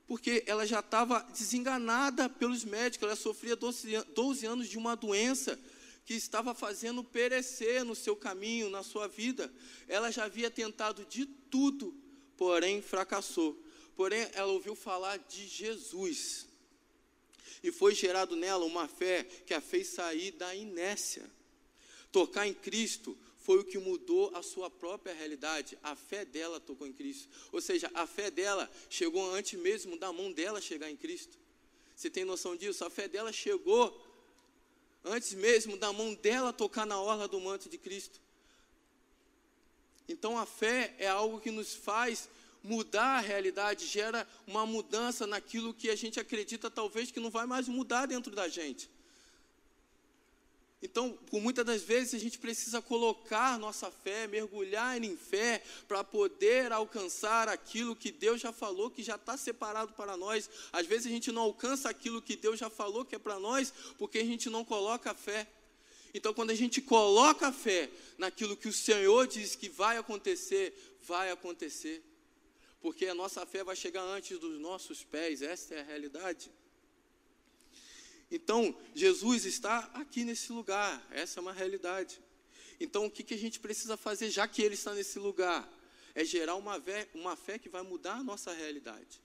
Porque 0.08 0.44
ela 0.48 0.66
já 0.66 0.80
estava 0.80 1.20
desenganada 1.38 2.30
pelos 2.30 2.64
médicos, 2.64 3.06
ela 3.06 3.16
sofria 3.16 3.56
12, 3.56 4.04
12 4.16 4.46
anos 4.46 4.70
de 4.70 4.78
uma 4.78 4.96
doença 4.96 5.60
que 6.06 6.14
estava 6.14 6.54
fazendo 6.54 7.04
perecer 7.04 7.84
no 7.84 7.94
seu 7.94 8.16
caminho, 8.16 8.70
na 8.70 8.82
sua 8.82 9.10
vida. 9.10 9.54
Ela 9.90 10.10
já 10.10 10.24
havia 10.24 10.50
tentado 10.50 11.04
de 11.04 11.26
tudo, 11.26 11.94
porém 12.38 12.82
fracassou. 12.82 13.62
Porém, 13.94 14.30
ela 14.34 14.54
ouviu 14.54 14.74
falar 14.74 15.18
de 15.18 15.46
Jesus. 15.46 16.48
E 17.62 17.72
foi 17.72 17.94
gerado 17.94 18.38
nela 18.38 18.64
uma 18.64 18.88
fé 18.88 19.26
que 19.46 19.54
a 19.54 19.60
fez 19.60 19.88
sair 19.88 20.32
da 20.32 20.56
inércia. 20.56 21.30
Tocar 22.10 22.48
em 22.48 22.54
Cristo 22.54 23.18
foi 23.48 23.60
o 23.60 23.64
que 23.64 23.78
mudou 23.78 24.30
a 24.36 24.44
sua 24.44 24.70
própria 24.70 25.14
realidade. 25.14 25.78
A 25.82 25.96
fé 25.96 26.26
dela 26.26 26.60
tocou 26.60 26.86
em 26.86 26.92
Cristo. 26.92 27.30
Ou 27.50 27.62
seja, 27.62 27.90
a 27.94 28.06
fé 28.06 28.30
dela 28.30 28.70
chegou 28.90 29.34
antes 29.34 29.58
mesmo 29.58 29.98
da 29.98 30.12
mão 30.12 30.34
dela 30.34 30.60
chegar 30.60 30.92
em 30.92 30.98
Cristo. 30.98 31.38
Você 31.96 32.10
tem 32.10 32.26
noção 32.26 32.58
disso? 32.58 32.84
A 32.84 32.90
fé 32.90 33.08
dela 33.08 33.32
chegou 33.32 34.06
antes 35.02 35.34
mesmo 35.34 35.78
da 35.78 35.94
mão 35.94 36.14
dela 36.14 36.52
tocar 36.52 36.86
na 36.86 37.00
orla 37.00 37.26
do 37.26 37.40
manto 37.40 37.70
de 37.70 37.78
Cristo. 37.78 38.20
Então 40.10 40.38
a 40.38 40.46
fé 40.46 40.94
é 41.00 41.08
algo 41.08 41.40
que 41.40 41.50
nos 41.50 41.74
faz 41.74 42.28
mudar 42.62 43.16
a 43.16 43.22
realidade, 43.22 43.88
gera 43.88 44.28
uma 44.46 44.66
mudança 44.66 45.26
naquilo 45.26 45.74
que 45.74 45.90
a 45.90 45.96
gente 45.96 46.20
acredita 46.20 46.70
talvez 46.70 47.12
que 47.12 47.20
não 47.22 47.30
vai 47.30 47.46
mais 47.46 47.70
mudar 47.70 48.08
dentro 48.08 48.36
da 48.36 48.50
gente. 48.50 48.90
Então, 50.82 51.12
por 51.12 51.42
muitas 51.42 51.66
das 51.66 51.82
vezes, 51.82 52.14
a 52.14 52.20
gente 52.20 52.38
precisa 52.38 52.82
colocar 52.82 53.58
nossa 53.58 53.90
fé, 53.90 54.28
mergulhar 54.28 55.04
em 55.04 55.18
fé, 55.18 55.64
para 55.88 56.04
poder 56.04 56.72
alcançar 56.72 57.50
aquilo 57.50 57.96
que 57.96 58.12
Deus 58.12 58.40
já 58.40 58.54
falou, 58.54 58.92
que 58.92 59.02
já 59.02 59.16
está 59.16 59.36
separado 59.36 59.94
para 59.94 60.16
nós. 60.16 60.48
Às 60.72 60.86
vezes 60.86 61.08
a 61.08 61.10
gente 61.10 61.32
não 61.32 61.42
alcança 61.42 61.90
aquilo 61.90 62.22
que 62.22 62.36
Deus 62.36 62.60
já 62.60 62.70
falou 62.70 63.04
que 63.04 63.16
é 63.16 63.20
para 63.20 63.40
nós, 63.40 63.74
porque 63.98 64.20
a 64.20 64.24
gente 64.24 64.52
não 64.52 64.64
coloca 64.64 65.12
a 65.12 65.16
fé. 65.16 65.48
Então, 66.14 66.32
quando 66.34 66.52
a 66.52 66.56
gente 66.56 66.80
coloca 66.80 67.48
a 67.48 67.52
fé 67.52 67.90
naquilo 68.18 68.56
que 68.56 68.68
o 68.68 68.74
Senhor 68.74 69.26
diz 69.28 69.56
que 69.56 69.70
vai 69.70 69.98
acontecer, 69.98 70.98
vai 71.02 71.32
acontecer. 71.32 72.04
Porque 72.80 73.08
a 73.08 73.16
nossa 73.16 73.46
fé 73.48 73.64
vai 73.64 73.76
chegar 73.76 74.04
antes 74.04 74.38
dos 74.38 74.60
nossos 74.60 75.04
pés, 75.04 75.42
essa 75.42 75.74
é 75.74 75.82
a 75.82 75.84
realidade. 75.84 76.52
Então, 78.30 78.76
Jesus 78.94 79.46
está 79.46 79.80
aqui 79.94 80.24
nesse 80.24 80.52
lugar, 80.52 81.06
essa 81.12 81.40
é 81.40 81.42
uma 81.42 81.54
realidade. 81.54 82.22
Então, 82.80 83.06
o 83.06 83.12
que, 83.12 83.24
que 83.24 83.34
a 83.34 83.38
gente 83.38 83.60
precisa 83.60 83.96
fazer, 83.96 84.30
já 84.30 84.48
que 84.48 84.62
Ele 84.62 84.76
está 84.76 84.94
nesse 84.94 85.18
lugar? 85.18 85.68
É 86.14 86.26
gerar 86.26 86.56
uma 86.56 86.80
fé, 86.82 87.08
uma 87.14 87.36
fé 87.36 87.58
que 87.58 87.70
vai 87.70 87.84
mudar 87.84 88.16
a 88.16 88.24
nossa 88.24 88.52
realidade. 88.52 89.22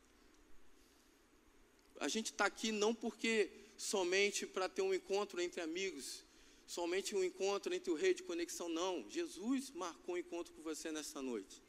A 1.99 2.09
gente 2.09 2.33
está 2.33 2.47
aqui 2.47 2.71
não 2.71 2.95
porque 2.95 3.51
somente 3.77 4.47
para 4.47 4.69
ter 4.69 4.83
um 4.83 4.95
encontro 4.95 5.41
entre 5.41 5.61
amigos, 5.61 6.25
somente 6.67 7.15
um 7.15 7.25
encontro 7.25 7.75
entre 7.75 7.91
o 7.91 7.95
rei 7.95 8.15
de 8.15 8.23
conexão, 8.23 8.69
não. 8.69 9.05
Jesus 9.09 9.71
marcou 9.71 10.15
um 10.15 10.19
encontro 10.19 10.53
com 10.53 10.63
você 10.63 10.93
nessa 10.93 11.21
noite. 11.21 11.63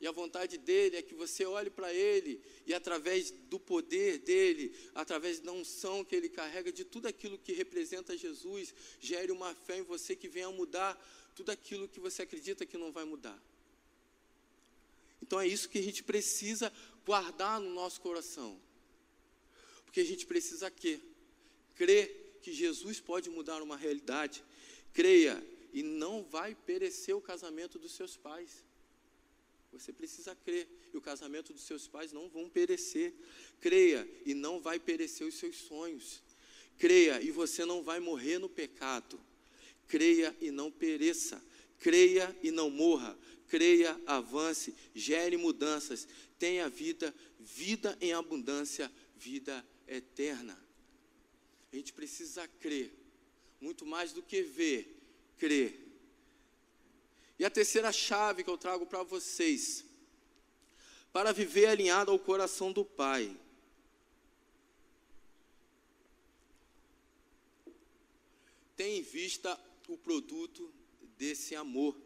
E 0.00 0.06
a 0.06 0.10
vontade 0.10 0.56
dele 0.56 0.96
é 0.96 1.02
que 1.02 1.14
você 1.14 1.44
olhe 1.44 1.68
para 1.68 1.92
ele 1.92 2.40
e, 2.66 2.72
através 2.72 3.30
do 3.30 3.60
poder 3.60 4.18
dele, 4.18 4.74
através 4.94 5.40
da 5.40 5.52
unção 5.52 6.02
que 6.02 6.16
ele 6.16 6.30
carrega, 6.30 6.72
de 6.72 6.84
tudo 6.84 7.06
aquilo 7.06 7.36
que 7.36 7.52
representa 7.52 8.16
Jesus, 8.16 8.74
gere 8.98 9.30
uma 9.30 9.54
fé 9.54 9.78
em 9.78 9.82
você 9.82 10.16
que 10.16 10.26
venha 10.26 10.50
mudar 10.50 10.98
tudo 11.36 11.50
aquilo 11.50 11.86
que 11.86 12.00
você 12.00 12.22
acredita 12.22 12.64
que 12.64 12.78
não 12.78 12.90
vai 12.90 13.04
mudar. 13.04 13.38
Então 15.20 15.38
é 15.38 15.46
isso 15.46 15.68
que 15.68 15.78
a 15.78 15.82
gente 15.82 16.02
precisa 16.02 16.72
guardar 17.04 17.60
no 17.60 17.70
nosso 17.74 18.00
coração. 18.00 18.58
Porque 19.84 20.00
a 20.00 20.04
gente 20.04 20.24
precisa 20.24 20.70
quê? 20.70 20.98
Crer 21.74 22.38
que 22.42 22.52
Jesus 22.54 23.00
pode 23.00 23.28
mudar 23.28 23.60
uma 23.60 23.76
realidade. 23.76 24.42
Creia 24.94 25.46
e 25.74 25.82
não 25.82 26.22
vai 26.24 26.54
perecer 26.54 27.14
o 27.14 27.20
casamento 27.20 27.78
dos 27.78 27.92
seus 27.92 28.16
pais. 28.16 28.64
Você 29.72 29.92
precisa 29.92 30.34
crer. 30.34 30.68
E 30.92 30.96
o 30.96 31.00
casamento 31.00 31.52
dos 31.52 31.62
seus 31.62 31.86
pais 31.86 32.12
não 32.12 32.28
vão 32.28 32.48
perecer. 32.48 33.14
Creia 33.60 34.08
e 34.24 34.34
não 34.34 34.60
vai 34.60 34.78
perecer 34.78 35.26
os 35.26 35.34
seus 35.34 35.56
sonhos. 35.56 36.22
Creia 36.78 37.20
e 37.20 37.30
você 37.30 37.64
não 37.64 37.82
vai 37.82 38.00
morrer 38.00 38.38
no 38.38 38.48
pecado. 38.48 39.20
Creia 39.86 40.36
e 40.40 40.50
não 40.50 40.70
pereça. 40.70 41.42
Creia 41.78 42.36
e 42.42 42.50
não 42.50 42.70
morra. 42.70 43.18
Creia, 43.48 44.00
avance, 44.06 44.74
gere 44.94 45.36
mudanças. 45.36 46.06
Tenha 46.38 46.68
vida, 46.68 47.14
vida 47.38 47.96
em 48.00 48.12
abundância, 48.12 48.90
vida 49.16 49.64
eterna. 49.86 50.58
A 51.72 51.76
gente 51.76 51.92
precisa 51.92 52.46
crer. 52.48 52.92
Muito 53.60 53.84
mais 53.84 54.12
do 54.12 54.22
que 54.22 54.42
ver, 54.42 54.96
crer 55.36 55.89
e 57.40 57.44
a 57.46 57.48
terceira 57.48 57.90
chave 57.90 58.44
que 58.44 58.50
eu 58.50 58.58
trago 58.58 58.84
para 58.84 59.02
vocês, 59.02 59.82
para 61.10 61.32
viver 61.32 61.64
alinhado 61.64 62.10
ao 62.10 62.18
coração 62.18 62.70
do 62.70 62.84
Pai. 62.84 63.34
Tem 68.76 68.98
em 68.98 69.02
vista 69.02 69.58
o 69.88 69.96
produto 69.96 70.70
desse 71.16 71.56
amor. 71.56 71.98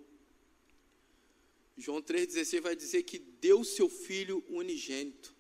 João 1.77 2.01
3,16 2.01 2.61
vai 2.61 2.77
dizer 2.77 3.03
que 3.03 3.19
deu 3.19 3.65
seu 3.65 3.89
Filho 3.89 4.45
unigênito. 4.49 5.35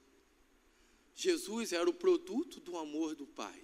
Jesus 1.15 1.73
era 1.73 1.89
o 1.89 1.95
produto 1.95 2.59
do 2.59 2.77
amor 2.77 3.15
do 3.15 3.29
Pai. 3.29 3.64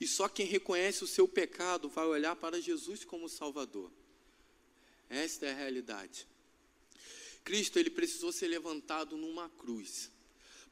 E 0.00 0.06
só 0.06 0.28
quem 0.28 0.46
reconhece 0.46 1.04
o 1.04 1.06
seu 1.08 1.26
pecado 1.26 1.88
vai 1.88 2.06
olhar 2.06 2.36
para 2.36 2.60
Jesus 2.60 3.04
como 3.04 3.28
Salvador. 3.28 3.90
Esta 5.08 5.46
é 5.46 5.52
a 5.52 5.56
realidade. 5.56 6.26
Cristo, 7.44 7.78
ele 7.78 7.90
precisou 7.90 8.32
ser 8.32 8.48
levantado 8.48 9.16
numa 9.16 9.48
cruz 9.50 10.10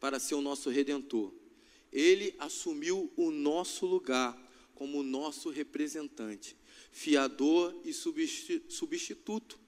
para 0.01 0.19
ser 0.19 0.35
o 0.35 0.41
nosso 0.41 0.71
redentor. 0.71 1.33
Ele 1.93 2.35
assumiu 2.39 3.13
o 3.17 3.31
nosso 3.31 3.85
lugar 3.85 4.37
como 4.75 5.03
nosso 5.03 5.51
representante, 5.51 6.57
fiador 6.91 7.79
e 7.85 7.93
substituto. 7.93 9.61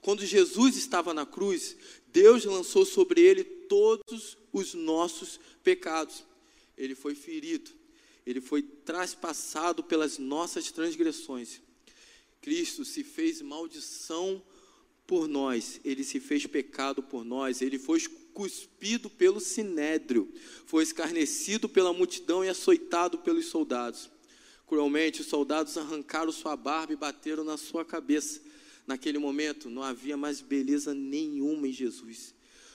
Quando 0.00 0.24
Jesus 0.24 0.76
estava 0.76 1.12
na 1.12 1.26
cruz, 1.26 1.76
Deus 2.08 2.44
lançou 2.44 2.84
sobre 2.84 3.20
ele 3.20 3.44
todos 3.44 4.38
os 4.52 4.74
nossos 4.74 5.40
pecados. 5.62 6.24
Ele 6.76 6.94
foi 6.94 7.14
ferido, 7.14 7.70
ele 8.26 8.40
foi 8.40 8.62
traspassado 8.62 9.82
pelas 9.82 10.18
nossas 10.18 10.70
transgressões. 10.70 11.60
Cristo 12.40 12.84
se 12.84 13.04
fez 13.04 13.40
maldição 13.40 14.42
por 15.06 15.28
nós, 15.28 15.80
ele 15.84 16.04
se 16.04 16.20
fez 16.20 16.46
pecado 16.46 17.02
por 17.02 17.24
nós, 17.24 17.60
ele 17.60 17.78
foi 17.78 18.00
cuspido 18.32 19.10
pelo 19.10 19.40
sinédrio, 19.40 20.32
foi 20.66 20.82
escarnecido 20.82 21.68
pela 21.68 21.92
multidão 21.92 22.44
e 22.44 22.48
açoitado 22.48 23.18
pelos 23.18 23.46
soldados. 23.46 24.10
Cruelmente, 24.66 25.20
os 25.20 25.26
soldados 25.26 25.76
arrancaram 25.76 26.32
sua 26.32 26.56
barba 26.56 26.94
e 26.94 26.96
bateram 26.96 27.44
na 27.44 27.58
sua 27.58 27.84
cabeça. 27.84 28.40
Naquele 28.86 29.18
momento, 29.18 29.68
não 29.68 29.82
havia 29.82 30.16
mais 30.16 30.40
beleza 30.40 30.94
nenhuma 30.94 31.68
em 31.68 31.72
Jesus. 31.72 32.34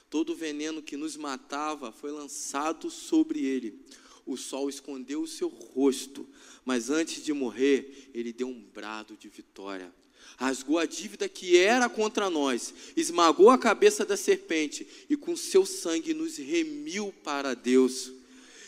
Todo 0.09 0.31
o 0.31 0.35
veneno 0.35 0.81
que 0.81 0.95
nos 0.95 1.17
matava 1.17 1.91
foi 1.91 2.11
lançado 2.11 2.89
sobre 2.89 3.43
ele. 3.43 3.83
O 4.27 4.37
sol 4.37 4.69
escondeu 4.69 5.21
o 5.21 5.27
seu 5.27 5.47
rosto, 5.47 6.27
mas 6.63 6.89
antes 6.89 7.23
de 7.23 7.33
morrer, 7.33 8.11
ele 8.13 8.31
deu 8.31 8.47
um 8.47 8.61
brado 8.61 9.17
de 9.17 9.27
vitória 9.29 9.91
rasgou 10.37 10.77
a 10.77 10.85
dívida 10.85 11.27
que 11.27 11.57
era 11.57 11.89
contra 11.89 12.29
nós, 12.29 12.73
esmagou 12.95 13.49
a 13.49 13.57
cabeça 13.57 14.05
da 14.05 14.15
serpente 14.15 14.87
e 15.09 15.17
com 15.17 15.35
seu 15.35 15.65
sangue 15.65 16.13
nos 16.13 16.37
remiu 16.37 17.13
para 17.23 17.55
Deus. 17.55 18.11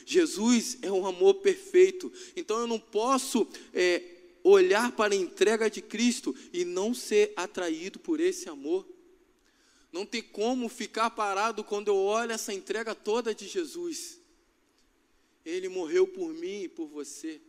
Jesus 0.06 0.80
é 0.82 0.92
um 0.92 1.06
amor 1.06 1.36
perfeito, 1.36 2.12
então 2.36 2.60
eu 2.60 2.66
não 2.68 2.80
posso 2.80 3.48
é, 3.72 4.02
olhar 4.44 4.92
para 4.94 5.14
a 5.14 5.18
entrega 5.18 5.70
de 5.70 5.82
Cristo 5.82 6.36
e 6.52 6.66
não 6.66 6.94
ser 6.96 7.34
atraído 7.36 8.00
por 8.00 8.20
esse 8.20 8.50
amor. 8.50 8.88
Não 9.92 10.06
tem 10.06 10.22
como 10.24 10.70
ficar 10.70 11.12
parado 11.12 11.64
quando 11.64 11.90
eu 11.90 11.98
olho 11.98 12.32
essa 12.32 12.54
entrega 12.54 12.96
toda 12.96 13.34
de 13.34 13.48
Jesus. 13.48 14.19
Ele 15.50 15.68
morreu 15.68 16.08
por 16.08 16.34
mim 16.34 16.64
e 16.64 16.70
por 16.70 16.88
você. 16.88 17.42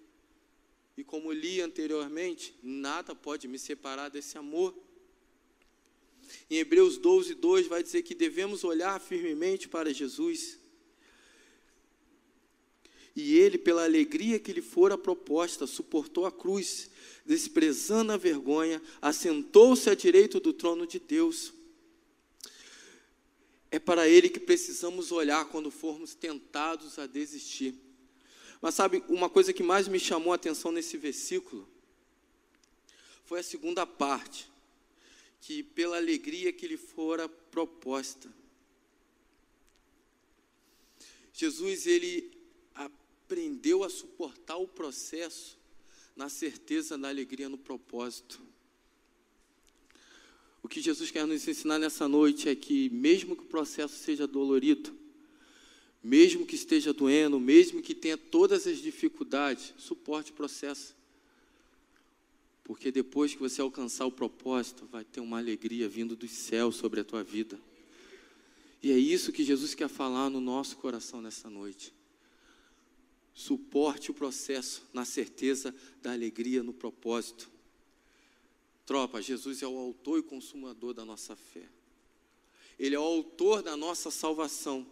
E 0.97 1.05
como 1.05 1.33
li 1.33 1.61
anteriormente, 1.61 2.55
nada 2.63 3.15
pode 3.15 3.47
me 3.49 3.59
separar 3.59 4.09
desse 4.09 4.37
amor. 4.37 4.75
Em 6.49 6.57
Hebreus 6.57 6.99
12, 6.99 7.35
2 7.35 7.67
vai 7.67 7.83
dizer 7.83 8.03
que 8.03 8.15
devemos 8.15 8.65
olhar 8.65 9.01
firmemente 9.01 9.69
para 9.69 9.93
Jesus. 9.93 10.59
E 13.15 13.37
ele, 13.37 13.59
pela 13.59 13.85
alegria 13.85 14.39
que 14.39 14.53
lhe 14.53 14.63
fora 14.63 14.97
proposta, 14.97 15.67
suportou 15.67 16.27
a 16.27 16.33
cruz, 16.33 16.91
desprezando 17.27 18.13
a 18.13 18.17
vergonha, 18.17 18.81
assentou-se 19.01 19.91
à 19.91 19.95
direita 19.95 20.39
do 20.39 20.53
trono 20.53 20.87
de 20.87 20.99
Deus. 20.99 21.53
É 23.71 23.79
para 23.79 24.09
ele 24.09 24.29
que 24.29 24.41
precisamos 24.41 25.13
olhar 25.13 25.45
quando 25.47 25.71
formos 25.71 26.15
tentados 26.15 26.99
a 26.99 27.07
desistir. 27.07 27.75
Mas 28.61 28.75
sabe, 28.75 29.03
uma 29.09 29.31
coisa 29.31 29.53
que 29.53 29.63
mais 29.63 29.89
me 29.89 29.99
chamou 29.99 30.33
a 30.33 30.37
atenção 30.37 30.71
nesse 30.71 30.97
versículo 30.97 31.67
foi 33.25 33.41
a 33.41 33.45
segunda 33.45 33.87
parte, 33.87 34.51
que 35.41 35.63
pela 35.63 35.97
alegria 35.97 36.53
que 36.53 36.67
lhe 36.67 36.77
fora 36.77 37.29
proposta. 37.29 38.29
Jesus, 41.33 41.87
ele 41.87 42.37
aprendeu 42.75 43.83
a 43.83 43.89
suportar 43.89 44.57
o 44.57 44.69
processo 44.69 45.59
na 46.15 46.29
certeza 46.29 46.99
da 46.99 47.09
alegria 47.09 47.49
no 47.49 47.57
propósito. 47.57 48.43
O 50.63 50.69
que 50.69 50.83
Jesus 50.83 51.11
quer 51.11 51.27
nos 51.27 51.49
ensinar 51.49 51.79
nessa 51.79 52.07
noite 52.07 52.49
é 52.49 52.55
que, 52.55 52.91
mesmo 52.91 53.35
que 53.35 53.43
o 53.43 53.47
processo 53.47 53.97
seja 53.97 54.27
dolorido, 54.27 55.00
mesmo 56.03 56.47
que 56.47 56.55
esteja 56.55 56.93
doendo, 56.93 57.39
mesmo 57.39 57.83
que 57.83 57.95
tenha 57.95 58.17
todas 58.17 58.67
as 58.67 58.79
dificuldades, 58.79 59.75
suporte 59.77 60.31
o 60.31 60.35
processo. 60.35 60.95
Porque 62.65 62.91
depois 62.91 63.35
que 63.35 63.41
você 63.41 63.61
alcançar 63.61 64.07
o 64.07 64.13
propósito, 64.13 64.87
vai 64.91 65.05
ter 65.05 65.21
uma 65.21 65.39
alegria 65.39 65.89
vindo 65.89 66.17
dos 66.17 66.31
céus 66.31 66.77
sobre 66.77 67.01
a 67.01 67.05
tua 67.05 67.23
vida. 67.23 67.61
E 68.83 68.91
é 68.91 68.99
isso 68.99 69.33
que 69.33 69.45
Jesus 69.45 69.75
quer 69.75 69.89
falar 69.89 70.31
no 70.31 70.41
nosso 70.41 70.77
coração 70.77 71.21
nessa 71.21 71.51
noite. 71.51 71.93
Suporte 73.35 74.11
o 74.11 74.15
processo 74.15 74.83
na 74.93 75.05
certeza 75.05 75.75
da 76.01 76.13
alegria 76.13 76.63
no 76.63 76.73
propósito. 76.73 77.51
Tropa, 78.87 79.21
Jesus 79.21 79.63
é 79.63 79.67
o 79.67 79.79
autor 79.79 80.19
e 80.19 80.23
consumador 80.23 80.95
da 80.95 81.05
nossa 81.05 81.37
fé. 81.37 81.69
Ele 82.79 82.95
é 82.95 82.99
o 82.99 83.03
autor 83.03 83.63
da 83.63 83.77
nossa 83.77 84.11
salvação. 84.11 84.87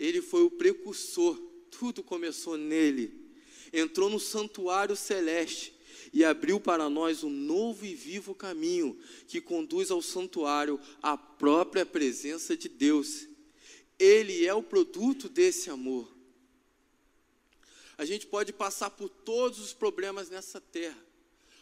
Ele 0.00 0.22
foi 0.22 0.42
o 0.42 0.50
precursor, 0.50 1.36
tudo 1.70 2.02
começou 2.02 2.56
nele. 2.56 3.12
Entrou 3.70 4.08
no 4.08 4.18
santuário 4.18 4.96
celeste 4.96 5.74
e 6.10 6.24
abriu 6.24 6.58
para 6.58 6.88
nós 6.88 7.22
um 7.22 7.28
novo 7.28 7.84
e 7.84 7.94
vivo 7.94 8.34
caminho 8.34 8.98
que 9.28 9.42
conduz 9.42 9.90
ao 9.90 10.00
santuário 10.00 10.80
a 11.02 11.18
própria 11.18 11.84
presença 11.84 12.56
de 12.56 12.66
Deus. 12.66 13.28
Ele 13.98 14.46
é 14.46 14.54
o 14.54 14.62
produto 14.62 15.28
desse 15.28 15.68
amor. 15.68 16.10
A 17.98 18.06
gente 18.06 18.26
pode 18.26 18.54
passar 18.54 18.88
por 18.88 19.10
todos 19.10 19.58
os 19.58 19.74
problemas 19.74 20.30
nessa 20.30 20.58
terra. 20.62 20.98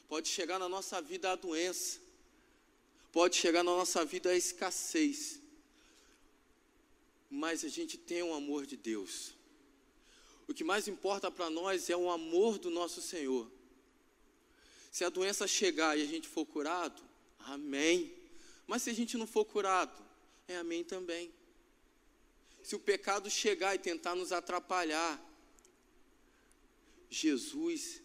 Pode 0.09 0.29
chegar 0.29 0.61
na 0.61 0.68
nossa 0.68 1.03
vida 1.03 1.33
a 1.33 1.35
doença. 1.35 1.98
Pode 3.11 3.35
chegar 3.35 3.64
na 3.64 3.72
nossa 3.72 4.05
vida 4.05 4.31
a 4.31 4.37
escassez 4.37 5.40
mas 7.31 7.64
a 7.64 7.69
gente 7.69 7.97
tem 7.99 8.23
o 8.23 8.33
amor 8.33 8.67
de 8.67 8.77
Deus. 8.77 9.35
O 10.47 10.55
que 10.55 10.64
mais 10.64 10.88
importa 10.88 11.31
para 11.31 11.51
nós 11.51 11.91
é 11.91 11.97
o 11.97 12.11
amor 12.11 12.59
do 12.59 12.71
nosso 12.71 13.03
Senhor. 13.03 13.51
Se 14.91 15.05
a 15.05 15.11
doença 15.11 15.47
chegar 15.47 15.99
e 15.99 16.03
a 16.03 16.07
gente 16.07 16.27
for 16.27 16.47
curado, 16.47 17.03
amém. 17.41 18.14
Mas 18.67 18.83
se 18.83 18.91
a 18.91 18.95
gente 18.95 19.17
não 19.17 19.27
for 19.27 19.45
curado, 19.45 20.03
é 20.47 20.57
amém 20.57 20.83
também. 20.83 21.33
Se 22.62 22.75
o 22.75 22.79
pecado 22.79 23.29
chegar 23.31 23.75
e 23.75 23.79
tentar 23.79 24.14
nos 24.14 24.33
atrapalhar, 24.33 25.23
Jesus 27.11 28.03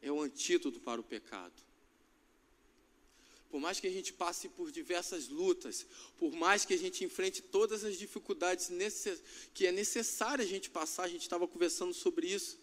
é 0.00 0.10
o 0.10 0.20
antídoto 0.20 0.80
para 0.80 1.00
o 1.00 1.04
pecado 1.04 1.71
por 3.52 3.60
mais 3.60 3.78
que 3.78 3.86
a 3.86 3.90
gente 3.90 4.14
passe 4.14 4.48
por 4.48 4.72
diversas 4.72 5.28
lutas, 5.28 5.84
por 6.16 6.32
mais 6.32 6.64
que 6.64 6.72
a 6.72 6.78
gente 6.78 7.04
enfrente 7.04 7.42
todas 7.42 7.84
as 7.84 7.98
dificuldades 7.98 8.70
que 9.52 9.66
é 9.66 9.70
necessário 9.70 10.42
a 10.42 10.48
gente 10.48 10.70
passar, 10.70 11.02
a 11.02 11.08
gente 11.08 11.20
estava 11.20 11.46
conversando 11.46 11.92
sobre 11.92 12.28
isso. 12.28 12.58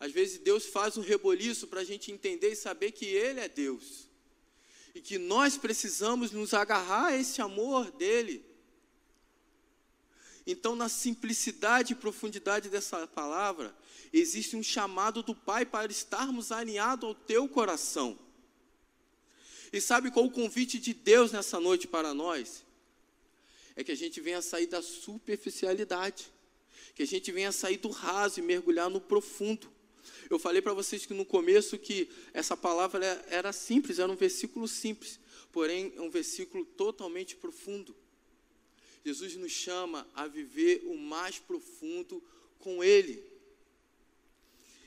Às 0.00 0.12
vezes 0.12 0.38
Deus 0.38 0.64
faz 0.64 0.96
um 0.96 1.02
reboliço 1.02 1.66
para 1.66 1.82
a 1.82 1.84
gente 1.84 2.10
entender 2.10 2.52
e 2.52 2.56
saber 2.56 2.92
que 2.92 3.04
Ele 3.04 3.38
é 3.38 3.50
Deus. 3.50 4.08
E 4.94 5.02
que 5.02 5.18
nós 5.18 5.58
precisamos 5.58 6.30
nos 6.30 6.54
agarrar 6.54 7.08
a 7.08 7.16
esse 7.18 7.42
amor 7.42 7.90
dEle. 7.90 8.42
Então, 10.46 10.74
na 10.74 10.88
simplicidade 10.88 11.92
e 11.92 11.96
profundidade 11.96 12.70
dessa 12.70 13.06
palavra, 13.06 13.76
existe 14.10 14.56
um 14.56 14.62
chamado 14.62 15.22
do 15.22 15.34
Pai 15.34 15.66
para 15.66 15.92
estarmos 15.92 16.50
alinhados 16.50 17.06
ao 17.10 17.14
teu 17.14 17.46
coração. 17.46 18.23
E 19.74 19.80
sabe 19.80 20.08
qual 20.08 20.24
o 20.24 20.30
convite 20.30 20.78
de 20.78 20.94
Deus 20.94 21.32
nessa 21.32 21.58
noite 21.58 21.88
para 21.88 22.14
nós? 22.14 22.64
É 23.74 23.82
que 23.82 23.90
a 23.90 23.96
gente 23.96 24.20
venha 24.20 24.40
sair 24.40 24.68
da 24.68 24.80
superficialidade, 24.80 26.32
que 26.94 27.02
a 27.02 27.06
gente 27.06 27.32
venha 27.32 27.50
sair 27.50 27.78
do 27.78 27.88
raso 27.88 28.38
e 28.38 28.42
mergulhar 28.42 28.88
no 28.88 29.00
profundo. 29.00 29.68
Eu 30.30 30.38
falei 30.38 30.62
para 30.62 30.72
vocês 30.72 31.04
que 31.04 31.12
no 31.12 31.24
começo 31.24 31.76
que 31.76 32.08
essa 32.32 32.56
palavra 32.56 33.04
era 33.28 33.52
simples, 33.52 33.98
era 33.98 34.12
um 34.12 34.14
versículo 34.14 34.68
simples, 34.68 35.18
porém 35.50 35.92
é 35.96 36.00
um 36.00 36.08
versículo 36.08 36.64
totalmente 36.64 37.34
profundo. 37.34 37.96
Jesus 39.04 39.34
nos 39.34 39.50
chama 39.50 40.06
a 40.14 40.28
viver 40.28 40.84
o 40.86 40.96
mais 40.96 41.40
profundo 41.40 42.22
com 42.60 42.84
Ele. 42.84 43.20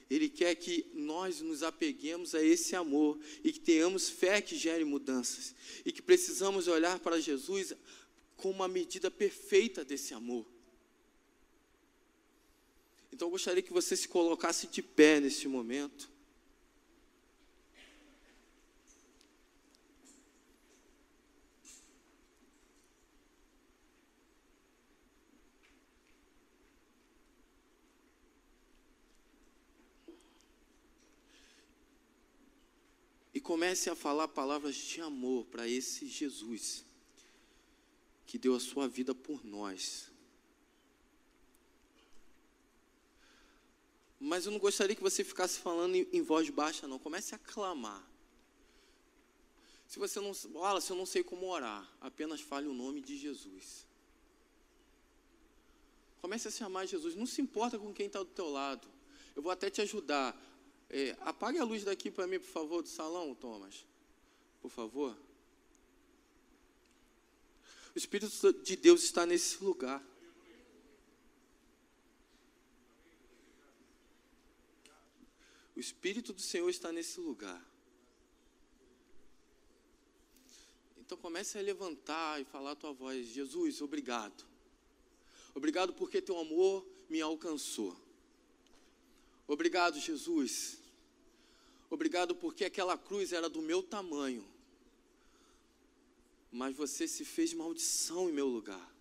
Ele 0.09 0.29
quer 0.29 0.55
que 0.55 0.85
nós 0.93 1.41
nos 1.41 1.63
apeguemos 1.63 2.33
a 2.33 2.41
esse 2.41 2.75
amor 2.75 3.19
e 3.43 3.51
que 3.51 3.59
tenhamos 3.59 4.09
fé 4.09 4.41
que 4.41 4.55
gere 4.55 4.85
mudanças. 4.85 5.53
E 5.85 5.91
que 5.91 6.01
precisamos 6.01 6.67
olhar 6.67 6.99
para 6.99 7.19
Jesus 7.19 7.73
com 8.37 8.49
uma 8.49 8.67
medida 8.67 9.11
perfeita 9.11 9.83
desse 9.83 10.13
amor. 10.13 10.45
Então 13.11 13.27
eu 13.27 13.31
gostaria 13.31 13.63
que 13.63 13.73
você 13.73 13.95
se 13.95 14.07
colocasse 14.07 14.67
de 14.67 14.81
pé 14.81 15.19
neste 15.19 15.47
momento. 15.47 16.09
Comece 33.47 33.89
a 33.89 33.95
falar 33.95 34.27
palavras 34.27 34.75
de 34.75 34.99
amor 34.99 35.45
para 35.45 35.65
esse 35.65 36.05
Jesus 36.05 36.83
que 38.25 38.37
deu 38.37 38.53
a 38.53 38.59
sua 38.59 38.89
vida 38.89 39.15
por 39.15 39.45
nós. 39.45 40.11
Mas 44.19 44.45
eu 44.45 44.51
não 44.51 44.59
gostaria 44.59 44.93
que 44.93 45.01
você 45.01 45.23
ficasse 45.23 45.59
falando 45.59 45.95
em, 45.95 46.21
voz 46.21 46.49
baixa, 46.49 46.89
não. 46.89 46.99
Comece 46.99 47.35
a 47.35 47.37
clamar. 47.37 48.05
Se 49.87 49.97
você 49.97 50.19
não, 50.19 50.33
fala, 50.33 50.81
se 50.81 50.91
eu 50.91 50.97
não 50.97 51.05
sei 51.05 51.23
como 51.23 51.45
orar, 51.47 51.89
apenas 52.01 52.41
fale 52.41 52.67
o 52.67 52.73
nome 52.73 52.99
de 52.99 53.17
Jesus. 53.17 53.87
Comece 56.19 56.49
a 56.49 56.51
se 56.51 56.65
amar 56.65 56.85
Jesus. 56.85 57.15
Não 57.15 57.25
se 57.25 57.41
importa 57.41 57.79
com 57.79 57.93
quem 57.93 58.07
está 58.07 58.19
do 58.19 58.25
teu 58.25 58.49
lado. 58.49 58.85
Eu 59.33 59.41
vou 59.41 59.53
até 59.53 59.69
te 59.69 59.81
ajudar. 59.81 60.37
É, 60.89 61.17
apague 61.21 61.59
a 61.59 61.63
luz 61.63 61.83
daqui 61.83 62.09
para 62.09 62.27
mim, 62.27 62.39
por 62.39 62.49
favor, 62.49 62.81
do 62.81 62.87
salão, 62.87 63.35
Thomas. 63.35 63.85
Por 64.61 64.71
favor. 64.71 65.17
O 67.93 67.97
Espírito 67.97 68.53
de 68.63 68.75
Deus 68.75 69.03
está 69.03 69.25
nesse 69.25 69.63
lugar. 69.63 70.05
O 75.75 75.79
Espírito 75.79 76.33
do 76.33 76.41
Senhor 76.41 76.69
está 76.69 76.91
nesse 76.91 77.19
lugar. 77.19 77.63
Então 80.97 81.17
comece 81.17 81.57
a 81.57 81.61
levantar 81.61 82.41
e 82.41 82.45
falar 82.45 82.71
a 82.71 82.75
tua 82.75 82.93
voz: 82.93 83.27
Jesus, 83.27 83.81
obrigado. 83.81 84.45
Obrigado 85.53 85.93
porque 85.93 86.21
teu 86.21 86.37
amor 86.37 86.85
me 87.09 87.21
alcançou. 87.21 87.97
Obrigado, 89.47 89.99
Jesus. 89.99 90.77
Obrigado 91.89 92.35
porque 92.35 92.65
aquela 92.65 92.97
cruz 92.97 93.31
era 93.31 93.49
do 93.49 93.61
meu 93.61 93.81
tamanho. 93.81 94.45
Mas 96.51 96.75
você 96.75 97.07
se 97.07 97.23
fez 97.23 97.53
maldição 97.53 98.29
em 98.29 98.33
meu 98.33 98.47
lugar. 98.47 98.91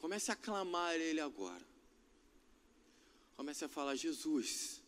Comece 0.00 0.32
a 0.32 0.36
clamar 0.36 0.94
Ele 0.94 1.20
agora. 1.20 1.64
Comece 3.36 3.64
a 3.64 3.68
falar: 3.68 3.94
Jesus, 3.94 4.80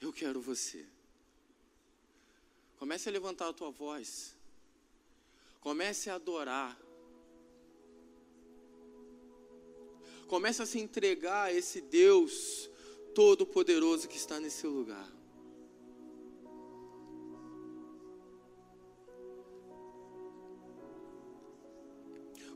eu 0.00 0.12
quero 0.12 0.40
você. 0.40 0.86
Comece 2.78 3.08
a 3.08 3.12
levantar 3.12 3.48
a 3.48 3.52
tua 3.52 3.70
voz. 3.70 4.34
Comece 5.60 6.08
a 6.10 6.14
adorar. 6.14 6.78
Comece 10.30 10.62
a 10.62 10.66
se 10.66 10.78
entregar 10.78 11.46
a 11.46 11.52
esse 11.52 11.80
Deus 11.80 12.70
todo-poderoso 13.16 14.06
que 14.06 14.16
está 14.16 14.38
nesse 14.38 14.64
lugar. 14.64 15.12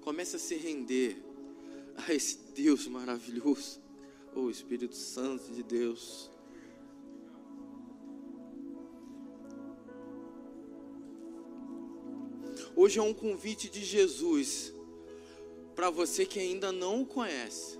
Comece 0.02 0.36
a 0.36 0.38
se 0.38 0.54
render 0.54 1.20
a 1.96 2.14
esse 2.14 2.38
Deus 2.54 2.86
maravilhoso, 2.86 3.80
o 4.36 4.42
oh, 4.42 4.50
Espírito 4.50 4.94
Santo 4.94 5.52
de 5.52 5.64
Deus. 5.64 6.30
Hoje 12.76 13.00
é 13.00 13.02
um 13.02 13.12
convite 13.12 13.68
de 13.68 13.84
Jesus 13.84 14.72
para 15.74 15.90
você 15.90 16.24
que 16.24 16.38
ainda 16.38 16.70
não 16.70 17.02
o 17.02 17.06
conhece. 17.06 17.78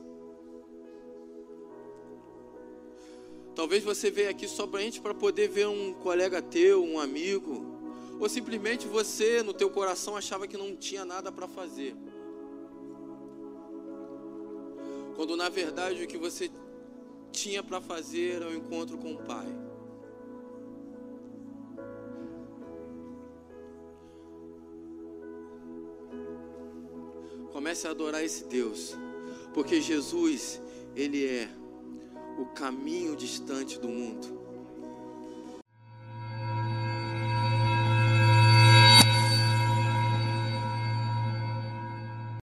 Talvez 3.54 3.84
você 3.84 4.10
veja 4.10 4.30
aqui 4.30 4.48
somente 4.48 5.00
para 5.00 5.14
poder 5.14 5.48
ver 5.48 5.68
um 5.68 5.94
colega 5.94 6.42
teu, 6.42 6.82
um 6.82 6.98
amigo, 6.98 7.64
ou 8.18 8.28
simplesmente 8.28 8.86
você 8.88 9.42
no 9.42 9.54
teu 9.54 9.70
coração 9.70 10.16
achava 10.16 10.48
que 10.48 10.56
não 10.56 10.74
tinha 10.74 11.04
nada 11.04 11.30
para 11.30 11.46
fazer. 11.46 11.94
Quando 15.14 15.36
na 15.36 15.48
verdade 15.48 16.02
o 16.02 16.06
que 16.08 16.18
você 16.18 16.50
tinha 17.30 17.62
para 17.62 17.80
fazer 17.80 18.36
era 18.36 18.48
o 18.48 18.50
um 18.50 18.54
encontro 18.54 18.98
com 18.98 19.12
o 19.12 19.18
Pai. 19.18 19.46
Comece 27.74 27.88
a 27.88 27.90
adorar 27.90 28.22
esse 28.22 28.44
Deus, 28.44 28.96
porque 29.52 29.80
Jesus, 29.80 30.62
Ele 30.94 31.26
é 31.26 31.48
o 32.38 32.46
caminho 32.46 33.16
distante 33.16 33.80
do 33.80 33.88
mundo. 33.88 34.43